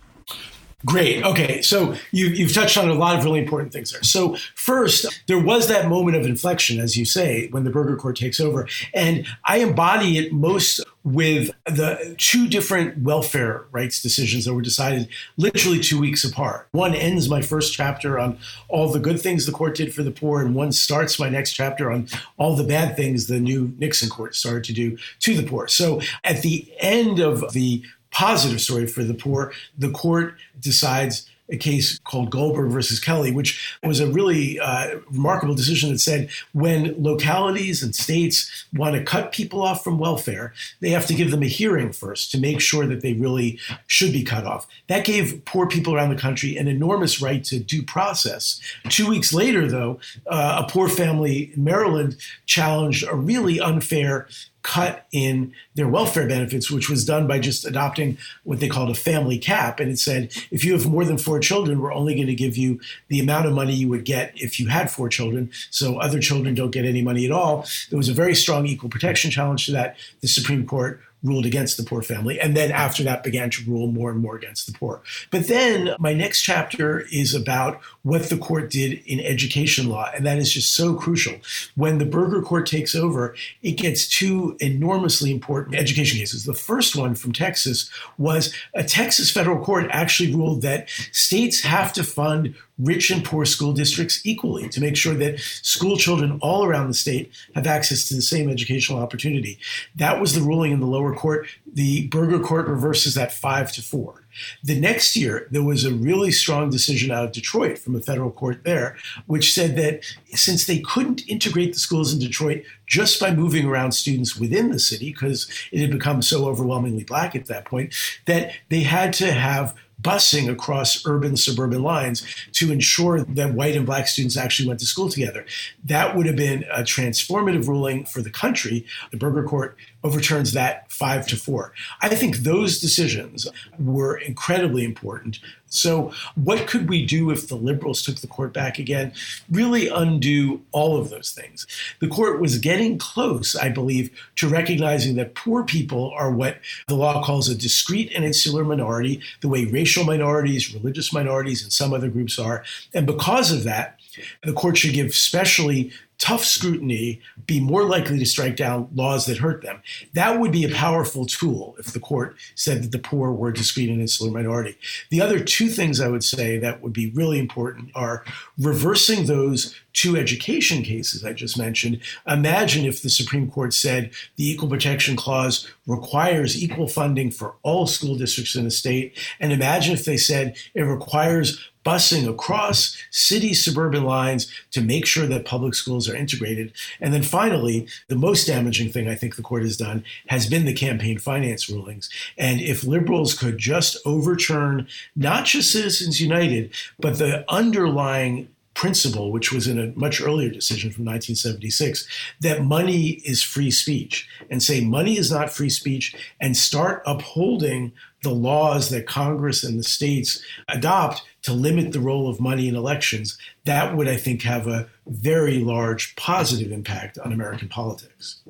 Great. 0.86 1.24
Okay. 1.24 1.62
So 1.62 1.96
you, 2.12 2.28
you've 2.28 2.54
touched 2.54 2.78
on 2.78 2.90
a 2.90 2.94
lot 2.94 3.18
of 3.18 3.26
really 3.26 3.40
important 3.40 3.74
things 3.74 3.92
there. 3.92 4.04
So, 4.04 4.36
first, 4.54 5.24
there 5.28 5.40
was 5.40 5.68
that 5.68 5.90
moment 5.90 6.16
of 6.16 6.26
inflection, 6.26 6.80
as 6.80 6.96
you 6.96 7.06
say, 7.06 7.48
when 7.50 7.64
the 7.64 7.72
Burger 7.72 7.96
Court 7.96 8.16
takes 8.16 8.40
over. 8.40 8.68
And 8.94 9.26
I 9.46 9.58
embody 9.58 10.18
it 10.18 10.32
most 10.32 10.82
with 11.04 11.52
the 11.66 12.16
two 12.18 12.48
different 12.48 13.00
welfare 13.00 13.66
rights 13.72 14.02
decisions 14.02 14.46
that 14.46 14.54
were 14.54 14.62
decided 14.62 15.08
literally 15.38 15.80
two 15.80 16.00
weeks 16.00 16.24
apart. 16.24 16.68
One 16.72 16.96
ends 16.96 17.30
my 17.30 17.42
first 17.42 17.74
chapter 17.74 18.20
on 18.20 18.38
all 18.68 18.92
the 18.92 19.00
good 19.00 19.22
things 19.22 19.46
the 19.46 19.52
court 19.52 19.76
did 19.76 19.94
for 19.94 20.04
the 20.04 20.12
poor, 20.12 20.42
and 20.42 20.56
one 20.56 20.72
starts 20.72 21.20
my 21.20 21.30
next 21.30 21.54
chapter 21.54 21.92
on 21.92 22.08
all 22.38 22.56
the 22.56 22.64
bad 22.64 22.96
things 22.96 23.28
the 23.28 23.40
new 23.40 23.74
Nixon 23.78 24.10
court 24.10 24.36
started 24.36 24.64
to 24.66 24.74
do 24.74 24.98
to 25.20 25.36
the 25.36 25.48
poor. 25.48 25.68
So, 25.68 26.02
at 26.24 26.42
the 26.42 26.72
end 26.80 27.20
of 27.20 27.54
the 27.54 27.84
positive 28.16 28.62
story 28.62 28.88
for 28.88 29.04
the 29.04 29.14
poor. 29.14 29.52
The 29.78 29.92
court 29.92 30.36
decides 30.60 31.30
a 31.50 31.58
case 31.58 32.00
called 32.00 32.32
Goldberg 32.32 32.72
versus 32.72 33.00
Kelly, 33.00 33.32
which 33.32 33.78
was 33.84 34.00
a 34.00 34.08
really 34.08 34.60
uh, 34.60 35.00
remarkable 35.12 35.54
decision 35.54 35.92
that 35.92 36.00
said 36.00 36.30
when 36.54 36.96
localities 36.98 37.84
and 37.84 37.94
states 37.94 38.66
want 38.74 38.96
to 38.96 39.04
cut 39.04 39.32
people 39.32 39.62
off 39.62 39.84
from 39.84 40.00
welfare, 40.00 40.54
they 40.80 40.90
have 40.90 41.06
to 41.06 41.14
give 41.14 41.30
them 41.30 41.44
a 41.44 41.48
hearing 41.48 41.92
first 41.92 42.32
to 42.32 42.40
make 42.40 42.62
sure 42.62 42.88
that 42.88 43.02
they 43.02 43.14
really 43.14 43.60
should 43.86 44.12
be 44.12 44.24
cut 44.24 44.46
off. 44.46 44.66
That 44.88 45.06
gave 45.06 45.44
poor 45.46 45.68
people 45.68 45.94
around 45.94 46.10
the 46.10 46.22
country 46.22 46.58
an 46.58 46.68
enormous 46.68 47.22
right 47.22 47.44
to 47.44 47.60
due 47.60 47.84
process. 47.84 48.60
Two 48.90 49.08
weeks 49.08 49.34
later, 49.34 49.68
though, 49.68 50.00
uh, 50.28 50.64
a 50.66 50.72
poor 50.72 50.90
family 50.90 51.52
in 51.54 51.64
Maryland 51.64 52.18
challenged 52.48 53.06
a 53.08 53.16
really 53.16 53.60
unfair 53.60 54.28
cut 54.66 55.06
in 55.12 55.54
their 55.76 55.88
welfare 55.88 56.28
benefits, 56.28 56.72
which 56.72 56.90
was 56.90 57.06
done 57.06 57.28
by 57.28 57.38
just 57.38 57.66
adopting 57.66 58.18
what 58.46 58.60
they 58.60 58.68
called 58.68 58.90
a 58.90 58.96
family 58.96 59.38
cap. 59.38 59.80
And 59.80 59.92
it 59.92 60.00
said, 60.00 60.34
if 60.50 60.66
you 60.66 60.74
have 60.74 60.88
more 60.88 61.06
than 61.06 61.20
four 61.20 61.40
children, 61.40 61.80
we're 61.80 61.94
only 61.94 62.16
going 62.16 62.26
to 62.26 62.34
give 62.34 62.58
you 62.58 62.80
the 63.08 63.20
amount 63.20 63.46
of 63.46 63.54
money 63.54 63.74
you 63.74 63.90
would 63.90 64.06
get 64.06 64.34
if 64.36 64.60
you 64.60 64.68
had 64.68 64.90
four 64.90 65.08
children. 65.08 65.52
So 65.70 66.00
other 66.00 66.20
children 66.20 66.56
don't 66.56 66.72
get 66.72 66.84
any 66.84 67.04
money 67.04 67.26
at 67.26 67.32
all. 67.32 67.68
There 67.92 67.98
was 67.98 68.10
a 68.10 68.14
very 68.14 68.34
strong 68.34 68.66
equal 68.66 68.90
protection 68.90 69.30
challenge 69.30 69.68
to 69.68 69.72
that. 69.74 69.98
The 70.22 70.28
Supreme 70.28 70.66
Court 70.66 71.00
ruled 71.26 71.46
against 71.46 71.78
the 71.78 71.84
poor 71.84 72.02
family. 72.02 72.40
And 72.40 72.56
then 72.56 72.72
after 72.72 73.04
that 73.04 73.24
began 73.24 73.50
to 73.50 73.64
rule 73.70 73.88
more 73.88 74.12
and 74.12 74.22
more 74.22 74.36
against 74.36 74.68
the 74.68 74.78
poor. 74.78 75.02
But 75.32 75.48
then 75.48 75.96
my 76.00 76.14
next 76.14 76.44
chapter 76.44 77.02
is 77.12 77.34
about 77.34 77.82
what 78.04 78.30
the 78.30 78.38
court 78.38 78.70
did 78.70 79.02
in 79.06 79.20
education 79.20 79.90
law. 79.90 80.10
And 80.16 80.26
that 80.26 80.38
is 80.38 80.54
just 80.54 80.74
so 80.74 80.94
crucial. 80.94 81.36
When 81.76 81.98
the 81.98 82.06
Burger 82.06 82.42
Court 82.42 82.68
takes 82.68 82.96
over, 82.96 83.36
it 83.64 83.74
gets 83.74 84.08
two 84.08 84.56
enormously 84.60 85.32
important 85.32 85.76
education 85.76 86.20
cases. 86.20 86.46
The 86.46 86.54
first 86.54 86.96
one 86.96 87.16
from 87.16 87.34
Texas 87.34 87.90
was 88.18 88.54
a 88.74 88.84
Texas 88.84 89.32
federal 89.32 89.64
court 89.64 89.88
actually 89.90 90.34
ruled 90.34 90.62
that 90.62 90.90
states 91.12 91.62
have 91.62 91.92
to 91.94 92.04
fund 92.04 92.56
rich 92.78 93.10
and 93.10 93.24
poor 93.24 93.46
school 93.46 93.72
districts 93.72 94.22
equally 94.26 94.68
to 94.70 94.82
make 94.82 94.98
sure 94.98 95.14
that 95.14 95.40
school 95.40 95.96
children 95.98 96.38
all 96.42 96.66
around 96.66 96.88
the 96.88 96.94
state 96.94 97.32
have 97.54 97.66
access 97.66 98.08
to 98.08 98.16
the 98.16 98.22
same 98.22 98.50
educational 98.50 99.00
opportunity. 99.00 99.58
That 99.96 100.20
was 100.20 100.36
the 100.36 100.42
ruling 100.42 100.72
in 100.72 100.82
the 100.82 100.86
lower 100.86 101.16
court. 101.16 101.48
The 101.72 102.08
Burger 102.08 102.40
Court 102.40 102.68
reverses 102.68 103.16
that 103.16 103.34
five 103.34 103.72
to 103.74 103.82
four. 103.82 104.24
The 104.64 104.78
next 104.78 105.16
year, 105.16 105.48
there 105.52 105.64
was 105.64 105.86
a 105.86 105.94
really 105.94 106.32
strong 106.32 106.70
decision 106.70 107.12
out 107.12 107.24
of 107.24 107.32
Detroit 107.32 107.78
from 107.78 107.96
a 107.96 108.02
federal 108.02 108.32
court 108.32 108.64
there, 108.66 108.98
which 109.28 109.54
said 109.54 109.78
that 109.78 110.04
since 110.34 110.66
they 110.66 110.80
couldn't 110.80 111.28
integrate 111.30 111.74
the 111.74 111.80
schools 111.80 112.12
in 112.12 112.20
Detroit 112.20 112.64
just 112.86 113.20
by 113.20 113.34
moving 113.34 113.66
around 113.66 113.94
students 113.94 114.36
within 114.36 114.72
the 114.72 114.80
city, 114.80 115.12
because 115.12 115.50
it 115.72 115.80
had 115.80 115.92
become 115.92 116.22
so 116.22 116.46
overwhelmingly 116.46 117.06
black 117.06 117.36
at 117.36 117.46
that 117.46 117.66
point, 117.66 117.94
that 118.26 118.52
they 118.70 118.82
had 118.82 119.14
to 119.14 119.32
have 119.32 119.74
busing 120.06 120.50
across 120.50 121.04
urban 121.08 121.36
suburban 121.36 121.82
lines 121.82 122.24
to 122.52 122.72
ensure 122.72 123.24
that 123.24 123.56
white 123.56 123.76
and 123.76 123.88
black 123.88 124.08
students 124.08 124.38
actually 124.38 124.68
went 124.68 124.80
to 124.80 124.86
school 124.86 125.10
together. 125.10 125.44
That 125.84 126.16
would 126.16 126.28
have 126.28 126.36
been 126.36 126.64
a 126.72 126.82
transformative 126.82 127.68
ruling 127.68 128.06
for 128.06 128.22
the 128.22 128.30
country. 128.30 128.86
The 129.10 129.18
Burger 129.18 129.44
Court 129.44 129.76
overturns 130.06 130.54
that 130.54 130.92
five 130.92 131.26
to 131.28 131.36
four. 131.36 131.74
I 132.02 132.10
think 132.10 132.38
those 132.38 132.80
decisions 132.80 133.48
were 133.80 134.16
incredibly 134.18 134.86
important. 134.86 135.40
So, 135.68 136.14
what 136.36 136.68
could 136.68 136.88
we 136.88 137.06
do 137.06 137.32
if 137.32 137.48
the 137.50 137.56
liberals 137.56 138.04
took 138.04 138.18
the 138.18 138.28
court 138.28 138.54
back 138.54 138.78
again? 138.78 139.12
Really 139.50 139.88
undo 139.88 140.62
all 140.72 140.96
of 140.96 141.10
those 141.10 141.32
things. 141.32 141.66
The 142.00 142.08
court 142.08 142.40
was 142.40 142.60
getting 142.60 142.98
close, 142.98 143.56
I 143.56 143.70
believe, 143.70 144.10
to 144.38 144.48
recognizing 144.48 145.16
that 145.16 145.34
poor 145.34 145.64
people 145.64 146.14
are 146.16 146.32
what 146.32 146.60
the 146.88 146.96
law 146.96 147.24
calls 147.24 147.50
a 147.50 147.56
discrete 147.56 148.12
and 148.16 148.24
insular 148.24 148.64
minority, 148.64 149.22
the 149.42 149.50
way 149.50 149.66
racial 149.66 150.06
minorities, 150.06 150.74
religious 150.74 151.12
minorities, 151.12 151.64
and 151.64 151.74
some 151.74 151.94
other 151.94 152.10
groups 152.10 152.40
are. 152.40 152.64
And 152.94 153.08
because 153.08 153.52
of 153.52 153.64
that, 153.64 153.95
the 154.44 154.54
court 154.54 154.78
should 154.78 154.94
give 154.94 155.14
specially 155.16 155.92
tough 156.18 156.44
scrutiny, 156.44 157.20
be 157.46 157.60
more 157.60 157.84
likely 157.84 158.18
to 158.18 158.26
strike 158.26 158.56
down 158.56 158.88
laws 158.96 159.26
that 159.26 159.38
hurt 159.38 159.62
them. 159.62 159.82
That 160.14 160.40
would 160.40 160.52
be 160.52 160.64
a 160.64 160.74
powerful 160.74 161.26
tool 161.26 161.76
if 161.78 161.88
the 161.88 162.00
court 162.00 162.38
said 162.56 162.84
that 162.84 162.92
the 162.92 163.00
poor 163.00 163.32
were 163.32 163.50
a 163.50 163.54
discrete 163.54 163.90
and 163.90 164.02
insular 164.02 164.32
minority. 164.32 164.78
The 165.10 165.22
other 165.22 165.40
two 165.40 165.68
things 165.68 166.00
I 166.00 166.08
would 166.08 166.24
say 166.24 166.58
that 166.58 166.82
would 166.82 166.94
be 166.94 167.12
really 167.12 167.38
important 167.38 167.92
are 167.96 168.24
reversing 168.58 169.26
those 169.26 169.76
two 169.94 170.18
education 170.18 170.84
cases 170.84 171.24
I 171.24 171.34
just 171.34 171.58
mentioned. 171.58 172.00
Imagine 172.28 172.86
if 172.86 173.02
the 173.02 173.10
Supreme 173.10 173.50
Court 173.50 173.74
said 173.74 174.12
the 174.36 174.50
Equal 174.50 174.70
Protection 174.70 175.16
Clause 175.16 175.70
requires 175.88 176.62
equal 176.62 176.88
funding 176.88 177.32
for 177.32 177.56
all 177.64 177.88
school 177.88 178.16
districts 178.16 178.56
in 178.56 178.64
the 178.64 178.72
state, 178.72 179.18
and 179.40 179.52
imagine 179.52 179.94
if 179.94 180.06
they 180.06 180.18
said 180.18 180.58
it 180.74 180.84
requires 180.84 181.70
busing 181.86 182.28
across 182.28 182.98
city 183.12 183.54
suburban 183.54 184.04
lines 184.04 184.52
to 184.72 184.82
make 184.82 185.06
sure 185.06 185.28
that 185.28 185.46
public 185.46 185.76
schools 185.76 186.10
are 186.10 186.16
integrated. 186.16 186.74
And 187.00 187.14
then 187.14 187.24
finally, 187.24 187.88
the 188.08 188.16
most 188.16 188.48
damaging 188.48 188.92
thing 188.92 189.08
I 189.08 189.16
think 189.16 189.36
the 189.36 189.44
court 189.44 189.64
has 189.64 189.78
done 189.78 190.04
has 190.28 190.50
been 190.50 190.66
the 190.66 190.74
campaign 190.74 191.20
finance 191.20 191.70
rulings. 191.70 192.10
And 192.38 192.60
if 192.60 192.84
liberals 192.84 193.38
could 193.38 193.58
just 193.58 193.98
overturn 194.06 194.88
not 195.16 195.46
just 195.46 195.72
Citizens 195.72 196.20
United, 196.20 196.74
but 197.00 197.20
the 197.20 197.46
underlying 197.50 198.50
principle, 198.76 199.32
which 199.32 199.52
was 199.52 199.68
in 199.68 199.80
a 199.80 199.98
much 199.98 200.22
earlier 200.22 200.50
decision 200.50 200.92
from 200.92 201.06
1976, 201.06 202.08
that 202.42 202.64
money 202.64 203.22
is 203.26 203.42
free 203.42 203.72
speech, 203.72 204.28
and 204.50 204.62
say 204.62 204.82
money 204.82 205.18
is 205.18 205.32
not 205.32 205.50
free 205.50 205.70
speech, 205.70 206.16
and 206.40 206.56
start 206.56 207.02
upholding 207.06 207.92
the 208.22 208.30
laws 208.30 208.90
that 208.90 209.08
Congress 209.08 209.64
and 209.64 209.80
the 209.80 209.84
states 209.84 210.44
adopt 210.68 211.24
to 211.44 211.54
limit 211.54 211.94
the 211.94 212.00
role 212.00 212.30
of 212.30 212.40
money 212.40 212.68
in 212.68 212.76
elections, 212.76 213.38
that 213.66 213.96
would, 213.96 214.08
I 214.08 214.18
think, 214.18 214.42
have 214.44 214.68
a 214.68 214.88
very 215.08 215.60
large 215.60 216.16
positive 216.16 216.72
impact 216.72 217.18
on 217.20 217.32
American 217.32 217.70
politics. 217.70 218.42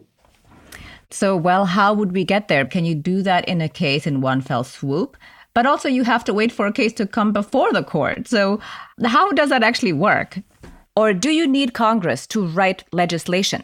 So, 1.12 1.36
well, 1.38 1.66
how 1.66 1.94
would 1.94 2.14
we 2.14 2.26
get 2.26 2.48
there? 2.48 2.66
Can 2.66 2.84
you 2.84 2.96
do 2.96 3.22
that 3.22 3.48
in 3.48 3.62
a 3.62 3.70
case 3.70 4.08
in 4.08 4.22
one 4.22 4.42
fell 4.42 4.64
swoop? 4.64 5.16
But 5.56 5.66
also, 5.66 5.90
you 5.90 6.04
have 6.04 6.24
to 6.26 6.34
wait 6.34 6.52
for 6.52 6.68
a 6.68 6.74
case 6.74 6.94
to 6.94 7.08
come 7.08 7.32
before 7.32 7.72
the 7.72 7.84
court. 7.84 8.28
So, 8.28 8.60
how 9.04 9.32
does 9.32 9.50
that 9.50 9.64
actually 9.64 9.94
work? 9.94 10.38
Or 10.96 11.14
do 11.14 11.32
you 11.32 11.48
need 11.48 11.74
Congress 11.74 12.28
to 12.28 12.46
write 12.46 12.84
legislation? 12.92 13.64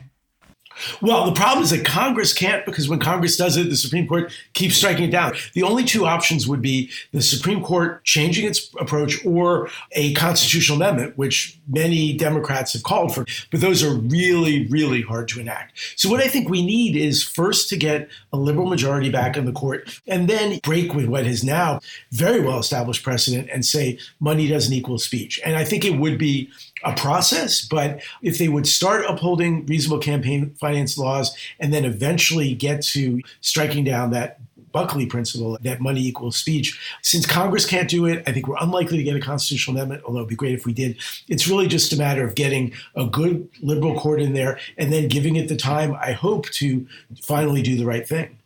Well, 1.01 1.25
the 1.25 1.33
problem 1.33 1.63
is 1.63 1.69
that 1.71 1.85
Congress 1.85 2.33
can't 2.33 2.65
because 2.65 2.89
when 2.89 2.99
Congress 2.99 3.37
does 3.37 3.57
it, 3.57 3.69
the 3.69 3.75
Supreme 3.75 4.07
Court 4.07 4.31
keeps 4.53 4.75
striking 4.75 5.05
it 5.05 5.11
down. 5.11 5.33
The 5.53 5.63
only 5.63 5.83
two 5.83 6.05
options 6.05 6.47
would 6.47 6.61
be 6.61 6.89
the 7.11 7.21
Supreme 7.21 7.63
Court 7.63 8.03
changing 8.03 8.45
its 8.45 8.73
approach 8.79 9.25
or 9.25 9.69
a 9.93 10.13
constitutional 10.13 10.81
amendment, 10.81 11.17
which 11.17 11.59
many 11.67 12.15
Democrats 12.17 12.73
have 12.73 12.83
called 12.83 13.13
for. 13.13 13.25
But 13.51 13.61
those 13.61 13.83
are 13.83 13.93
really, 13.93 14.67
really 14.67 15.01
hard 15.01 15.27
to 15.29 15.39
enact. 15.39 15.79
So, 15.95 16.09
what 16.09 16.21
I 16.21 16.27
think 16.27 16.49
we 16.49 16.65
need 16.65 16.95
is 16.95 17.23
first 17.23 17.69
to 17.69 17.77
get 17.77 18.09
a 18.33 18.37
liberal 18.37 18.67
majority 18.67 19.09
back 19.09 19.37
in 19.37 19.45
the 19.45 19.51
court 19.51 19.99
and 20.07 20.27
then 20.27 20.59
break 20.63 20.93
with 20.93 21.05
what 21.05 21.25
is 21.25 21.43
now 21.43 21.79
very 22.11 22.41
well 22.41 22.59
established 22.59 23.03
precedent 23.03 23.49
and 23.51 23.65
say 23.65 23.99
money 24.19 24.47
doesn't 24.47 24.73
equal 24.73 24.97
speech. 24.97 25.39
And 25.43 25.55
I 25.55 25.63
think 25.63 25.85
it 25.85 25.97
would 25.97 26.17
be 26.17 26.49
a 26.83 26.93
process, 26.93 27.65
but 27.65 28.01
if 28.21 28.37
they 28.37 28.47
would 28.47 28.67
start 28.67 29.05
upholding 29.07 29.65
reasonable 29.65 30.01
campaign 30.01 30.55
finance 30.59 30.97
laws 30.97 31.35
and 31.59 31.73
then 31.73 31.85
eventually 31.85 32.53
get 32.53 32.81
to 32.81 33.21
striking 33.41 33.83
down 33.83 34.11
that 34.11 34.39
Buckley 34.71 35.05
principle 35.05 35.57
that 35.61 35.81
money 35.81 36.01
equals 36.01 36.37
speech. 36.37 36.79
Since 37.01 37.25
Congress 37.25 37.65
can't 37.65 37.89
do 37.89 38.05
it, 38.05 38.23
I 38.27 38.31
think 38.31 38.47
we're 38.47 38.57
unlikely 38.59 38.97
to 38.97 39.03
get 39.03 39.15
a 39.15 39.19
constitutional 39.19 39.75
amendment, 39.75 40.03
although 40.05 40.19
it'd 40.19 40.29
be 40.29 40.35
great 40.35 40.53
if 40.53 40.65
we 40.65 40.73
did. 40.73 40.97
It's 41.27 41.47
really 41.47 41.67
just 41.67 41.93
a 41.93 41.97
matter 41.97 42.25
of 42.25 42.35
getting 42.35 42.73
a 42.95 43.05
good 43.05 43.49
liberal 43.61 43.99
court 43.99 44.21
in 44.21 44.33
there 44.33 44.59
and 44.77 44.91
then 44.91 45.07
giving 45.07 45.35
it 45.35 45.49
the 45.49 45.55
time, 45.55 45.95
I 45.95 46.13
hope, 46.13 46.49
to 46.51 46.87
finally 47.21 47.61
do 47.61 47.75
the 47.75 47.85
right 47.85 48.07
thing. 48.07 48.37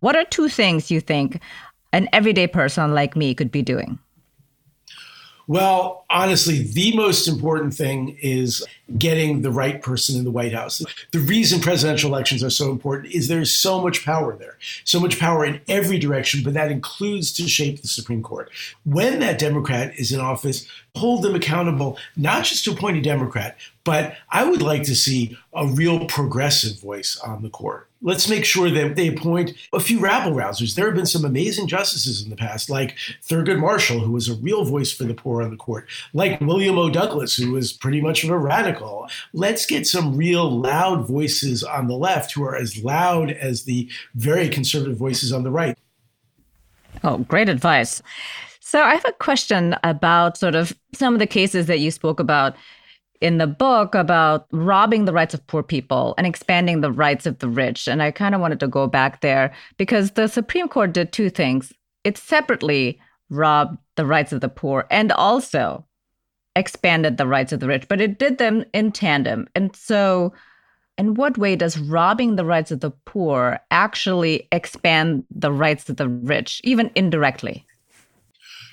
What 0.00 0.16
are 0.16 0.24
two 0.24 0.48
things 0.48 0.90
you 0.90 1.00
think 1.00 1.40
an 1.92 2.08
everyday 2.12 2.46
person 2.46 2.94
like 2.94 3.16
me 3.16 3.34
could 3.34 3.50
be 3.50 3.62
doing? 3.62 3.98
Well, 5.48 6.04
honestly, 6.10 6.62
the 6.62 6.94
most 6.94 7.26
important 7.26 7.72
thing 7.72 8.18
is 8.20 8.62
getting 8.98 9.40
the 9.40 9.50
right 9.50 9.80
person 9.80 10.18
in 10.18 10.24
the 10.24 10.30
White 10.30 10.52
House. 10.52 10.84
The 11.12 11.20
reason 11.20 11.60
presidential 11.60 12.10
elections 12.10 12.44
are 12.44 12.50
so 12.50 12.70
important 12.70 13.14
is 13.14 13.28
there's 13.28 13.54
so 13.54 13.80
much 13.80 14.04
power 14.04 14.36
there, 14.36 14.58
so 14.84 15.00
much 15.00 15.18
power 15.18 15.46
in 15.46 15.62
every 15.66 15.98
direction, 15.98 16.42
but 16.44 16.52
that 16.52 16.70
includes 16.70 17.32
to 17.32 17.48
shape 17.48 17.80
the 17.80 17.88
Supreme 17.88 18.22
Court. 18.22 18.50
When 18.84 19.20
that 19.20 19.38
Democrat 19.38 19.98
is 19.98 20.12
in 20.12 20.20
office, 20.20 20.68
hold 20.94 21.22
them 21.22 21.34
accountable, 21.34 21.98
not 22.16 22.44
just 22.44 22.64
to 22.64 22.72
appoint 22.72 22.96
a 22.96 23.02
Democrat, 23.02 23.56
but 23.84 24.16
I 24.30 24.44
would 24.44 24.62
like 24.62 24.82
to 24.84 24.96
see 24.96 25.36
a 25.52 25.66
real 25.66 26.06
progressive 26.06 26.80
voice 26.80 27.18
on 27.18 27.42
the 27.42 27.50
court 27.50 27.88
let's 28.02 28.28
make 28.28 28.44
sure 28.44 28.70
that 28.70 28.96
they 28.96 29.08
appoint 29.08 29.54
a 29.72 29.80
few 29.80 29.98
rabble 29.98 30.36
rousers. 30.36 30.74
There 30.74 30.86
have 30.86 30.94
been 30.94 31.06
some 31.06 31.24
amazing 31.24 31.66
justices 31.66 32.22
in 32.22 32.30
the 32.30 32.36
past, 32.36 32.70
like 32.70 32.96
Thurgood 33.22 33.58
Marshall, 33.58 34.00
who 34.00 34.12
was 34.12 34.28
a 34.28 34.34
real 34.34 34.64
voice 34.64 34.92
for 34.92 35.04
the 35.04 35.14
poor 35.14 35.42
on 35.42 35.50
the 35.50 35.56
court, 35.56 35.88
like 36.12 36.40
William 36.40 36.78
O. 36.78 36.90
Douglas, 36.90 37.36
who 37.36 37.52
was 37.52 37.72
pretty 37.72 38.00
much 38.00 38.24
of 38.24 38.30
a 38.30 38.38
radical. 38.38 39.08
Let's 39.32 39.66
get 39.66 39.86
some 39.86 40.16
real 40.16 40.50
loud 40.50 41.06
voices 41.06 41.64
on 41.64 41.88
the 41.88 41.96
left 41.96 42.32
who 42.32 42.44
are 42.44 42.56
as 42.56 42.82
loud 42.82 43.30
as 43.30 43.64
the 43.64 43.88
very 44.14 44.48
conservative 44.48 44.96
voices 44.96 45.32
on 45.32 45.42
the 45.42 45.50
right. 45.50 45.76
Oh, 47.04 47.18
great 47.18 47.48
advice. 47.48 48.02
So 48.68 48.82
I 48.82 48.96
have 48.96 49.04
a 49.06 49.12
question 49.12 49.74
about 49.82 50.36
sort 50.36 50.54
of 50.54 50.78
some 50.92 51.14
of 51.14 51.20
the 51.20 51.26
cases 51.26 51.68
that 51.68 51.80
you 51.80 51.90
spoke 51.90 52.20
about 52.20 52.54
in 53.22 53.38
the 53.38 53.46
book 53.46 53.94
about 53.94 54.46
robbing 54.52 55.06
the 55.06 55.12
rights 55.14 55.32
of 55.32 55.46
poor 55.46 55.62
people 55.62 56.14
and 56.18 56.26
expanding 56.26 56.82
the 56.82 56.92
rights 56.92 57.24
of 57.24 57.38
the 57.38 57.48
rich. 57.48 57.88
And 57.88 58.02
I 58.02 58.10
kind 58.10 58.34
of 58.34 58.42
wanted 58.42 58.60
to 58.60 58.68
go 58.68 58.86
back 58.86 59.22
there 59.22 59.54
because 59.78 60.10
the 60.10 60.26
Supreme 60.26 60.68
Court 60.68 60.92
did 60.92 61.12
two 61.12 61.30
things. 61.30 61.72
It 62.04 62.18
separately 62.18 63.00
robbed 63.30 63.78
the 63.96 64.04
rights 64.04 64.34
of 64.34 64.42
the 64.42 64.50
poor 64.50 64.86
and 64.90 65.12
also 65.12 65.86
expanded 66.54 67.16
the 67.16 67.26
rights 67.26 67.54
of 67.54 67.60
the 67.60 67.68
rich, 67.68 67.88
but 67.88 68.02
it 68.02 68.18
did 68.18 68.36
them 68.36 68.66
in 68.74 68.92
tandem. 68.92 69.48
And 69.54 69.74
so, 69.74 70.34
in 70.98 71.14
what 71.14 71.38
way 71.38 71.56
does 71.56 71.78
robbing 71.78 72.36
the 72.36 72.44
rights 72.44 72.70
of 72.70 72.80
the 72.80 72.90
poor 72.90 73.60
actually 73.70 74.46
expand 74.52 75.24
the 75.30 75.52
rights 75.52 75.88
of 75.88 75.96
the 75.96 76.08
rich, 76.10 76.60
even 76.64 76.90
indirectly? 76.94 77.64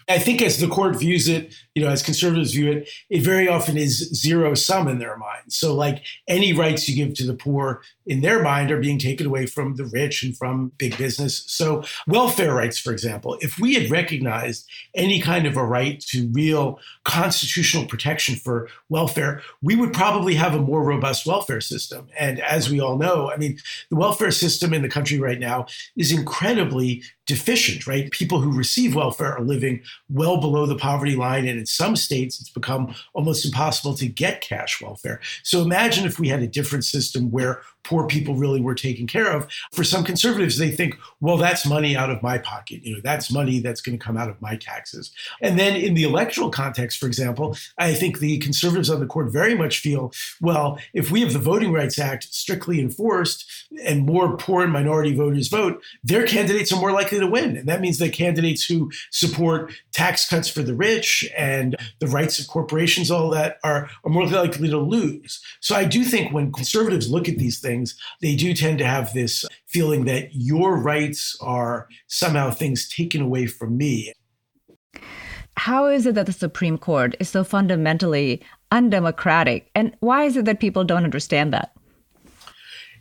I 0.08 0.20
think 0.20 0.42
as 0.42 0.60
the 0.60 0.68
court 0.68 0.96
views 0.98 1.28
it, 1.28 1.56
you 1.74 1.84
know, 1.84 1.90
as 1.90 2.04
conservatives 2.04 2.54
view 2.54 2.72
it, 2.72 2.90
it 3.10 3.22
very 3.22 3.48
often 3.48 3.76
is 3.76 3.98
zero 4.14 4.54
sum 4.54 4.88
in 4.88 5.00
their 5.00 5.18
mind. 5.18 5.52
So, 5.52 5.74
like 5.74 6.04
any 6.28 6.54
rights 6.54 6.88
you 6.88 6.96
give 6.96 7.16
to 7.16 7.26
the 7.26 7.34
poor 7.34 7.82
in 8.06 8.22
their 8.22 8.44
mind 8.44 8.72
are 8.72 8.80
being 8.80 9.00
taken 9.00 9.26
away 9.26 9.48
from 9.48 9.76
the 9.76 9.86
rich 9.86 10.22
and 10.24 10.38
from 10.38 10.72
big 10.78 10.96
business. 10.98 11.44
So, 11.48 11.84
welfare 12.08 12.54
rights, 12.54 12.78
for 12.78 12.92
example, 12.92 13.38
if 13.42 13.58
we 13.58 13.74
had 13.74 13.90
recognized 13.90 14.70
any 14.94 15.20
kind 15.20 15.48
of 15.48 15.58
a 15.58 15.66
right 15.66 16.00
to 16.08 16.30
real 16.32 16.80
constitutional 17.04 17.88
protection 17.88 18.36
for 18.36 18.70
welfare, 18.90 19.42
we 19.62 19.76
would 19.76 19.92
probably 19.92 20.36
have 20.36 20.54
a 20.54 20.62
more 20.62 20.84
robust 20.84 21.26
welfare 21.26 21.62
system. 21.62 22.08
And 22.18 22.40
as 22.40 22.70
we 22.70 22.80
all 22.80 22.98
know, 22.98 23.32
I 23.32 23.38
mean, 23.38 23.58
the 23.90 23.96
welfare 23.96 24.32
system 24.32 24.74
in 24.74 24.84
the 24.84 24.90
country 24.90 25.20
right 25.20 25.40
now 25.40 25.66
is 25.98 26.12
incredibly 26.12 27.04
deficient, 27.26 27.88
right? 27.88 28.12
People 28.12 28.40
who 28.40 28.56
receive 28.56 28.96
welfare 28.96 29.36
are 29.36 29.44
living 29.44 29.82
well 30.10 30.40
below 30.40 30.66
the 30.66 30.76
poverty 30.76 31.16
line. 31.16 31.48
And 31.48 31.60
in 31.60 31.66
some 31.66 31.96
states, 31.96 32.40
it's 32.40 32.50
become 32.50 32.94
almost 33.14 33.46
impossible 33.46 33.96
to 33.96 34.08
get 34.08 34.42
cash 34.42 34.82
welfare. 34.82 35.20
So 35.44 35.62
imagine 35.62 36.06
if 36.06 36.20
we 36.20 36.30
had 36.30 36.42
a 36.42 36.48
different 36.48 36.86
system 36.86 37.32
where 37.32 37.62
poor 37.86 38.08
people 38.08 38.36
really 38.36 38.60
were 38.60 38.76
taken 38.76 39.08
care 39.08 39.32
of. 39.32 39.48
For 39.72 39.84
some 39.84 40.04
conservatives, 40.04 40.58
they 40.58 40.72
think, 40.72 40.98
well, 41.22 41.38
that's 41.38 41.66
money 41.66 41.96
out 41.96 42.10
of 42.10 42.22
my 42.22 42.38
pocket. 42.38 42.84
You 42.84 42.96
know, 42.96 43.02
that's 43.04 43.32
money 43.32 43.60
that's 43.60 43.82
going 43.82 43.98
to 43.98 44.04
come 44.04 44.18
out 44.18 44.30
of 44.30 44.42
my 44.42 44.58
taxes. 44.58 45.12
And 45.42 45.58
then 45.58 45.76
in 45.76 45.94
the 45.94 46.04
electoral 46.04 46.50
context, 46.50 47.00
for 47.00 47.06
example, 47.06 47.56
I 47.78 47.94
think 47.94 48.20
the 48.20 48.40
conservatives 48.40 48.90
on 48.90 49.00
the 49.00 49.06
court 49.06 49.32
very 49.32 49.56
much 49.56 49.80
feel, 49.80 50.12
well, 50.42 50.80
if 50.94 51.12
we 51.12 51.22
have 51.22 51.34
the 51.34 51.40
Voting 51.40 51.72
Rights 51.72 52.00
Act 52.00 52.24
strictly 52.34 52.80
enforced 52.80 53.46
and 53.86 54.06
more 54.06 54.36
poor 54.36 54.64
and 54.64 54.74
minority 54.74 55.16
voters 55.16 55.48
vote, 55.48 55.82
their 56.04 56.26
candidates 56.26 56.74
are 56.74 56.80
more 56.80 56.92
likely 56.92 57.20
to 57.20 57.28
win. 57.28 57.56
And 57.56 57.70
that 57.70 57.82
means 57.82 58.00
that 58.00 58.14
candidates 58.14 58.66
who 58.66 58.92
support 59.12 59.72
tax 59.94 60.28
cuts 60.28 60.50
for 60.50 60.64
the 60.64 60.76
rich 60.76 61.30
and 61.38 61.76
the 62.00 62.08
rights 62.08 62.40
of 62.40 62.48
corporations, 62.48 63.12
all 63.12 63.30
that, 63.30 63.58
are, 63.64 63.90
are 64.04 64.12
more 64.12 64.28
likely 64.28 64.70
to 64.70 64.80
lose. 64.80 65.42
So 65.60 65.76
I 65.76 65.86
do 65.86 66.04
think 66.04 66.34
when 66.34 66.52
conservatives 66.52 67.12
look 67.12 67.30
at 67.30 67.38
these 67.38 67.60
things, 67.60 67.75
things, 67.76 67.96
they 68.22 68.36
do 68.36 68.54
tend 68.54 68.78
to 68.80 68.86
have 68.86 69.14
this 69.14 69.46
feeling 69.68 70.06
that 70.06 70.30
your 70.34 70.78
rights 70.78 71.38
are 71.42 71.88
somehow 72.08 72.52
things 72.52 72.90
taken 72.90 73.22
away 73.22 73.48
from 73.48 73.78
me. 73.78 74.14
How 75.58 75.88
is 75.88 76.06
it 76.06 76.16
that 76.16 76.26
the 76.26 76.34
Supreme 76.34 76.78
Court 76.78 77.16
is 77.20 77.30
so 77.30 77.44
fundamentally 77.44 78.42
undemocratic? 78.72 79.70
And 79.74 79.96
why 80.00 80.24
is 80.24 80.38
it 80.38 80.46
that 80.46 80.60
people 80.60 80.84
don't 80.84 81.06
understand 81.06 81.54
that? 81.54 81.72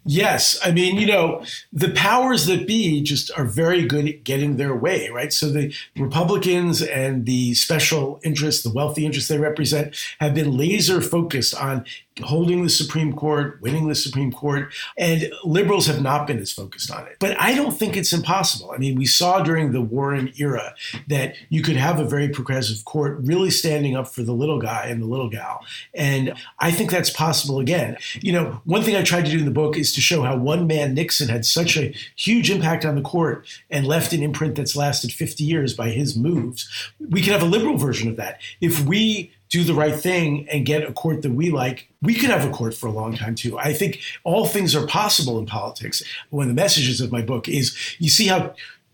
Yes. 0.06 0.60
I 0.62 0.70
mean, 0.70 0.96
you 0.96 1.06
know, 1.06 1.42
the 1.72 1.88
powers 1.90 2.44
that 2.46 2.66
be 2.66 3.02
just 3.02 3.30
are 3.38 3.46
very 3.46 3.86
good 3.86 4.06
at 4.06 4.22
getting 4.22 4.56
their 4.56 4.76
way, 4.76 5.08
right? 5.08 5.32
So 5.32 5.48
the 5.48 5.74
Republicans 5.96 6.82
and 6.82 7.24
the 7.24 7.54
special 7.54 8.20
interests, 8.22 8.62
the 8.62 8.70
wealthy 8.70 9.06
interests 9.06 9.30
they 9.30 9.38
represent, 9.38 9.96
have 10.20 10.34
been 10.34 10.58
laser 10.58 11.00
focused 11.00 11.54
on 11.54 11.86
holding 12.22 12.62
the 12.62 12.70
Supreme 12.70 13.12
Court, 13.12 13.60
winning 13.60 13.88
the 13.88 13.94
Supreme 13.94 14.30
Court, 14.30 14.72
and 14.96 15.32
liberals 15.42 15.86
have 15.86 16.00
not 16.00 16.26
been 16.26 16.38
as 16.38 16.52
focused 16.52 16.90
on 16.90 17.06
it. 17.06 17.16
But 17.18 17.38
I 17.40 17.54
don't 17.54 17.72
think 17.72 17.96
it's 17.96 18.12
impossible. 18.12 18.70
I 18.70 18.78
mean, 18.78 18.96
we 18.96 19.06
saw 19.06 19.42
during 19.42 19.72
the 19.72 19.80
Warren 19.80 20.32
era 20.38 20.74
that 21.08 21.34
you 21.48 21.62
could 21.62 21.76
have 21.76 21.98
a 21.98 22.04
very 22.04 22.28
progressive 22.28 22.84
court 22.84 23.18
really 23.22 23.50
standing 23.50 23.96
up 23.96 24.08
for 24.08 24.22
the 24.22 24.32
little 24.32 24.60
guy 24.60 24.86
and 24.86 25.02
the 25.02 25.06
little 25.06 25.28
gal. 25.28 25.64
And 25.92 26.34
I 26.60 26.70
think 26.70 26.90
that's 26.90 27.10
possible 27.10 27.58
again. 27.58 27.96
You 28.14 28.32
know, 28.32 28.60
one 28.64 28.82
thing 28.82 28.96
I 28.96 29.02
tried 29.02 29.24
to 29.24 29.30
do 29.30 29.38
in 29.38 29.44
the 29.44 29.50
book 29.50 29.76
is 29.76 29.92
to 29.94 30.00
show 30.00 30.22
how 30.22 30.36
one 30.36 30.66
man, 30.66 30.94
Nixon, 30.94 31.28
had 31.28 31.44
such 31.44 31.76
a 31.76 31.94
huge 32.16 32.50
impact 32.50 32.84
on 32.84 32.94
the 32.94 33.02
court 33.02 33.46
and 33.70 33.86
left 33.86 34.12
an 34.12 34.22
imprint 34.22 34.54
that's 34.54 34.76
lasted 34.76 35.12
50 35.12 35.42
years 35.42 35.74
by 35.74 35.90
his 35.90 36.16
moves. 36.16 36.68
We 37.00 37.22
could 37.22 37.32
have 37.32 37.42
a 37.42 37.46
liberal 37.46 37.76
version 37.76 38.08
of 38.08 38.16
that. 38.16 38.40
If 38.60 38.84
we 38.84 39.32
do 39.54 39.62
the 39.62 39.72
right 39.72 39.94
thing 39.94 40.48
and 40.48 40.66
get 40.66 40.82
a 40.82 40.92
court 40.92 41.22
that 41.22 41.30
we 41.30 41.48
like, 41.48 41.88
we 42.02 42.12
could 42.12 42.28
have 42.28 42.44
a 42.44 42.50
court 42.50 42.74
for 42.74 42.88
a 42.88 42.90
long 42.90 43.14
time 43.14 43.36
too. 43.36 43.56
I 43.56 43.72
think 43.72 44.00
all 44.24 44.46
things 44.46 44.74
are 44.74 44.84
possible 44.84 45.38
in 45.38 45.46
politics. 45.46 46.02
One 46.30 46.42
of 46.42 46.48
the 46.48 46.60
messages 46.60 47.00
of 47.00 47.12
my 47.12 47.22
book 47.22 47.48
is 47.48 47.72
you 48.00 48.10
see 48.10 48.26
how 48.26 48.52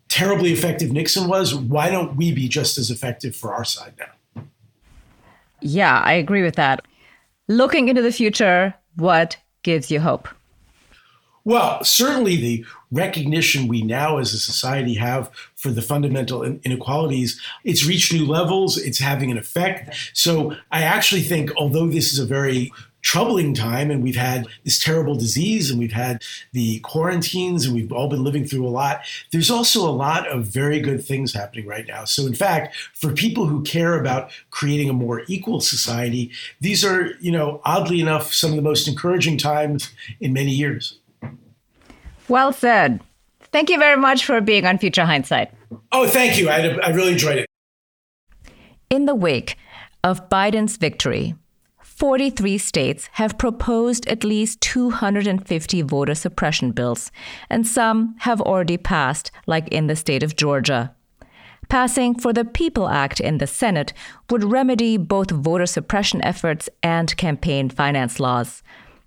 terribly 0.09 0.53
effective 0.53 0.93
Nixon 0.93 1.29
was. 1.29 1.55
Why 1.55 1.89
don't 1.89 2.15
we 2.15 2.31
be 2.31 2.47
just 2.47 2.77
as 2.77 2.91
effective 2.91 3.35
for 3.35 3.55
our 3.55 3.65
side 3.65 3.95
now? 3.99 4.43
Yeah, 5.63 5.99
I 5.99 6.13
agree 6.13 6.43
with 6.43 6.57
that. 6.57 6.85
Looking 7.49 7.89
into 7.89 8.03
the 8.03 8.13
future, 8.13 8.75
what 8.97 9.39
gives 9.63 9.91
you 9.91 9.99
hope? 9.99 10.29
Well, 11.45 11.83
certainly 11.83 12.37
the 12.37 12.67
recognition 12.93 13.69
we 13.69 13.83
now 13.83 14.19
as 14.19 14.33
a 14.33 14.39
society 14.39 14.95
have 14.95 15.31
for 15.55 15.71
the 15.71 15.83
fundamental 15.83 16.43
inequalities, 16.43 17.41
it's 17.65 17.87
reached 17.87 18.13
new 18.13 18.27
levels, 18.27 18.79
it's 18.79 18.99
having 18.99 19.31
an 19.31 19.39
effect. 19.39 19.95
So 20.15 20.55
I 20.71 20.83
actually 20.83 21.23
think, 21.23 21.51
although 21.57 21.87
this 21.87 22.13
is 22.13 22.19
a 22.19 22.27
very 22.27 22.73
troubling 23.03 23.55
time 23.55 23.91
and 23.91 24.03
we've 24.03 24.17
had 24.17 24.47
this 24.65 24.79
terrible 24.79 25.15
disease 25.15 25.71
and 25.71 25.79
we've 25.79 25.93
had 25.93 26.23
the 26.53 26.81
quarantines 26.81 27.65
and 27.65 27.75
we've 27.75 27.93
all 27.93 28.09
been 28.09 28.23
living 28.23 28.45
through 28.45 28.67
a 28.67 28.69
lot 28.69 29.01
there's 29.33 29.51
also 29.51 29.89
a 29.89 29.91
lot 29.91 30.29
of 30.29 30.45
very 30.45 30.81
good 30.81 31.05
things 31.05 31.33
happening 31.33 31.67
right 31.67 31.87
now 31.89 32.05
so 32.05 32.27
in 32.27 32.35
fact 32.35 32.77
for 32.93 33.13
people 33.13 33.47
who 33.47 33.63
care 33.63 33.99
about 33.99 34.31
creating 34.51 34.91
a 34.91 34.93
more 34.93 35.23
equal 35.29 35.61
society 35.61 36.31
these 36.61 36.85
are 36.85 37.13
you 37.21 37.33
know 37.33 37.61
oddly 37.65 38.01
enough 38.01 38.35
some 38.35 38.51
of 38.51 38.57
the 38.57 38.63
most 38.63 38.87
encouraging 38.87 39.39
times 39.39 39.91
in 40.21 40.33
many 40.33 40.51
years 40.51 40.99
well 42.31 42.53
said 42.53 43.01
thank 43.53 43.69
you 43.69 43.79
very 43.79 44.01
much 44.01 44.25
for 44.25 44.41
being 44.41 44.65
on 44.65 44.79
future 44.79 45.05
hindsight 45.05 45.53
oh 45.93 46.07
thank 46.09 46.39
you 46.39 46.49
i, 46.49 46.59
I 46.59 46.91
really 46.91 47.13
enjoyed 47.13 47.39
it 47.39 47.47
in 48.89 49.05
the 49.05 49.15
wake 49.15 49.57
of 50.03 50.29
biden's 50.31 50.77
victory 50.77 51.35
43 52.01 52.57
states 52.57 53.11
have 53.13 53.37
proposed 53.37 54.09
at 54.09 54.25
least 54.25 54.63
250 54.63 55.83
voter 55.83 56.15
suppression 56.15 56.73
bills, 56.73 57.13
and 57.51 57.67
some 57.67 58.15
have 58.21 58.41
already 58.41 58.79
passed, 58.79 59.31
like 59.47 59.69
in 59.69 59.87
the 59.87 59.95
state 59.95 60.23
of 60.23 60.35
Georgia. 60.35 60.95
Passing 61.69 62.19
for 62.19 62.33
the 62.33 62.47
People 62.47 62.89
Act 62.89 63.21
in 63.21 63.37
the 63.37 63.47
Senate 63.47 63.93
would 64.31 64.43
remedy 64.43 64.97
both 64.97 65.31
voter 65.31 65.67
suppression 65.67 66.25
efforts 66.25 66.71
and 66.83 67.15
campaign 67.19 67.69
finance 67.69 68.19
laws. 68.19 68.63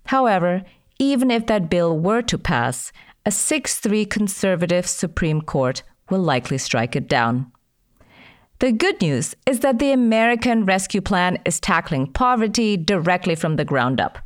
However, 0.06 0.62
even 1.00 1.32
if 1.32 1.46
that 1.46 1.68
bill 1.68 1.98
were 1.98 2.22
to 2.22 2.38
pass, 2.38 2.92
a 3.26 3.30
6 3.30 3.80
3 3.80 4.04
conservative 4.04 4.86
Supreme 4.86 5.40
Court 5.40 5.82
will 6.10 6.20
likely 6.20 6.58
strike 6.58 6.94
it 6.94 7.08
down. 7.08 7.50
The 8.58 8.72
good 8.72 9.00
news 9.00 9.34
is 9.46 9.60
that 9.60 9.78
the 9.78 9.92
American 9.92 10.64
Rescue 10.64 11.00
Plan 11.00 11.38
is 11.44 11.58
tackling 11.58 12.12
poverty 12.12 12.76
directly 12.76 13.34
from 13.34 13.56
the 13.56 13.64
ground 13.64 14.00
up. 14.00 14.18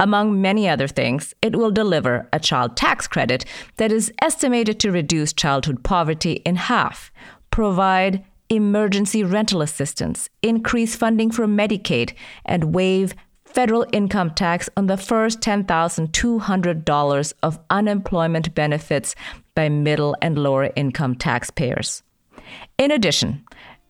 Among 0.00 0.42
many 0.42 0.68
other 0.68 0.88
things, 0.88 1.32
it 1.40 1.54
will 1.54 1.70
deliver 1.70 2.28
a 2.32 2.40
child 2.40 2.76
tax 2.76 3.06
credit 3.06 3.44
that 3.76 3.92
is 3.92 4.12
estimated 4.20 4.80
to 4.80 4.90
reduce 4.90 5.32
childhood 5.32 5.84
poverty 5.84 6.42
in 6.44 6.56
half, 6.56 7.12
provide 7.50 8.24
emergency 8.48 9.22
rental 9.22 9.62
assistance, 9.62 10.28
increase 10.42 10.96
funding 10.96 11.30
for 11.30 11.46
Medicaid, 11.46 12.14
and 12.44 12.74
waive 12.74 13.14
federal 13.52 13.86
income 13.92 14.30
tax 14.30 14.68
on 14.76 14.86
the 14.86 14.96
first 14.96 15.40
$10,200 15.40 17.32
of 17.42 17.58
unemployment 17.70 18.54
benefits 18.54 19.14
by 19.54 19.68
middle 19.68 20.16
and 20.22 20.38
lower 20.38 20.70
income 20.76 21.14
taxpayers. 21.14 22.02
In 22.78 22.90
addition, 22.90 23.44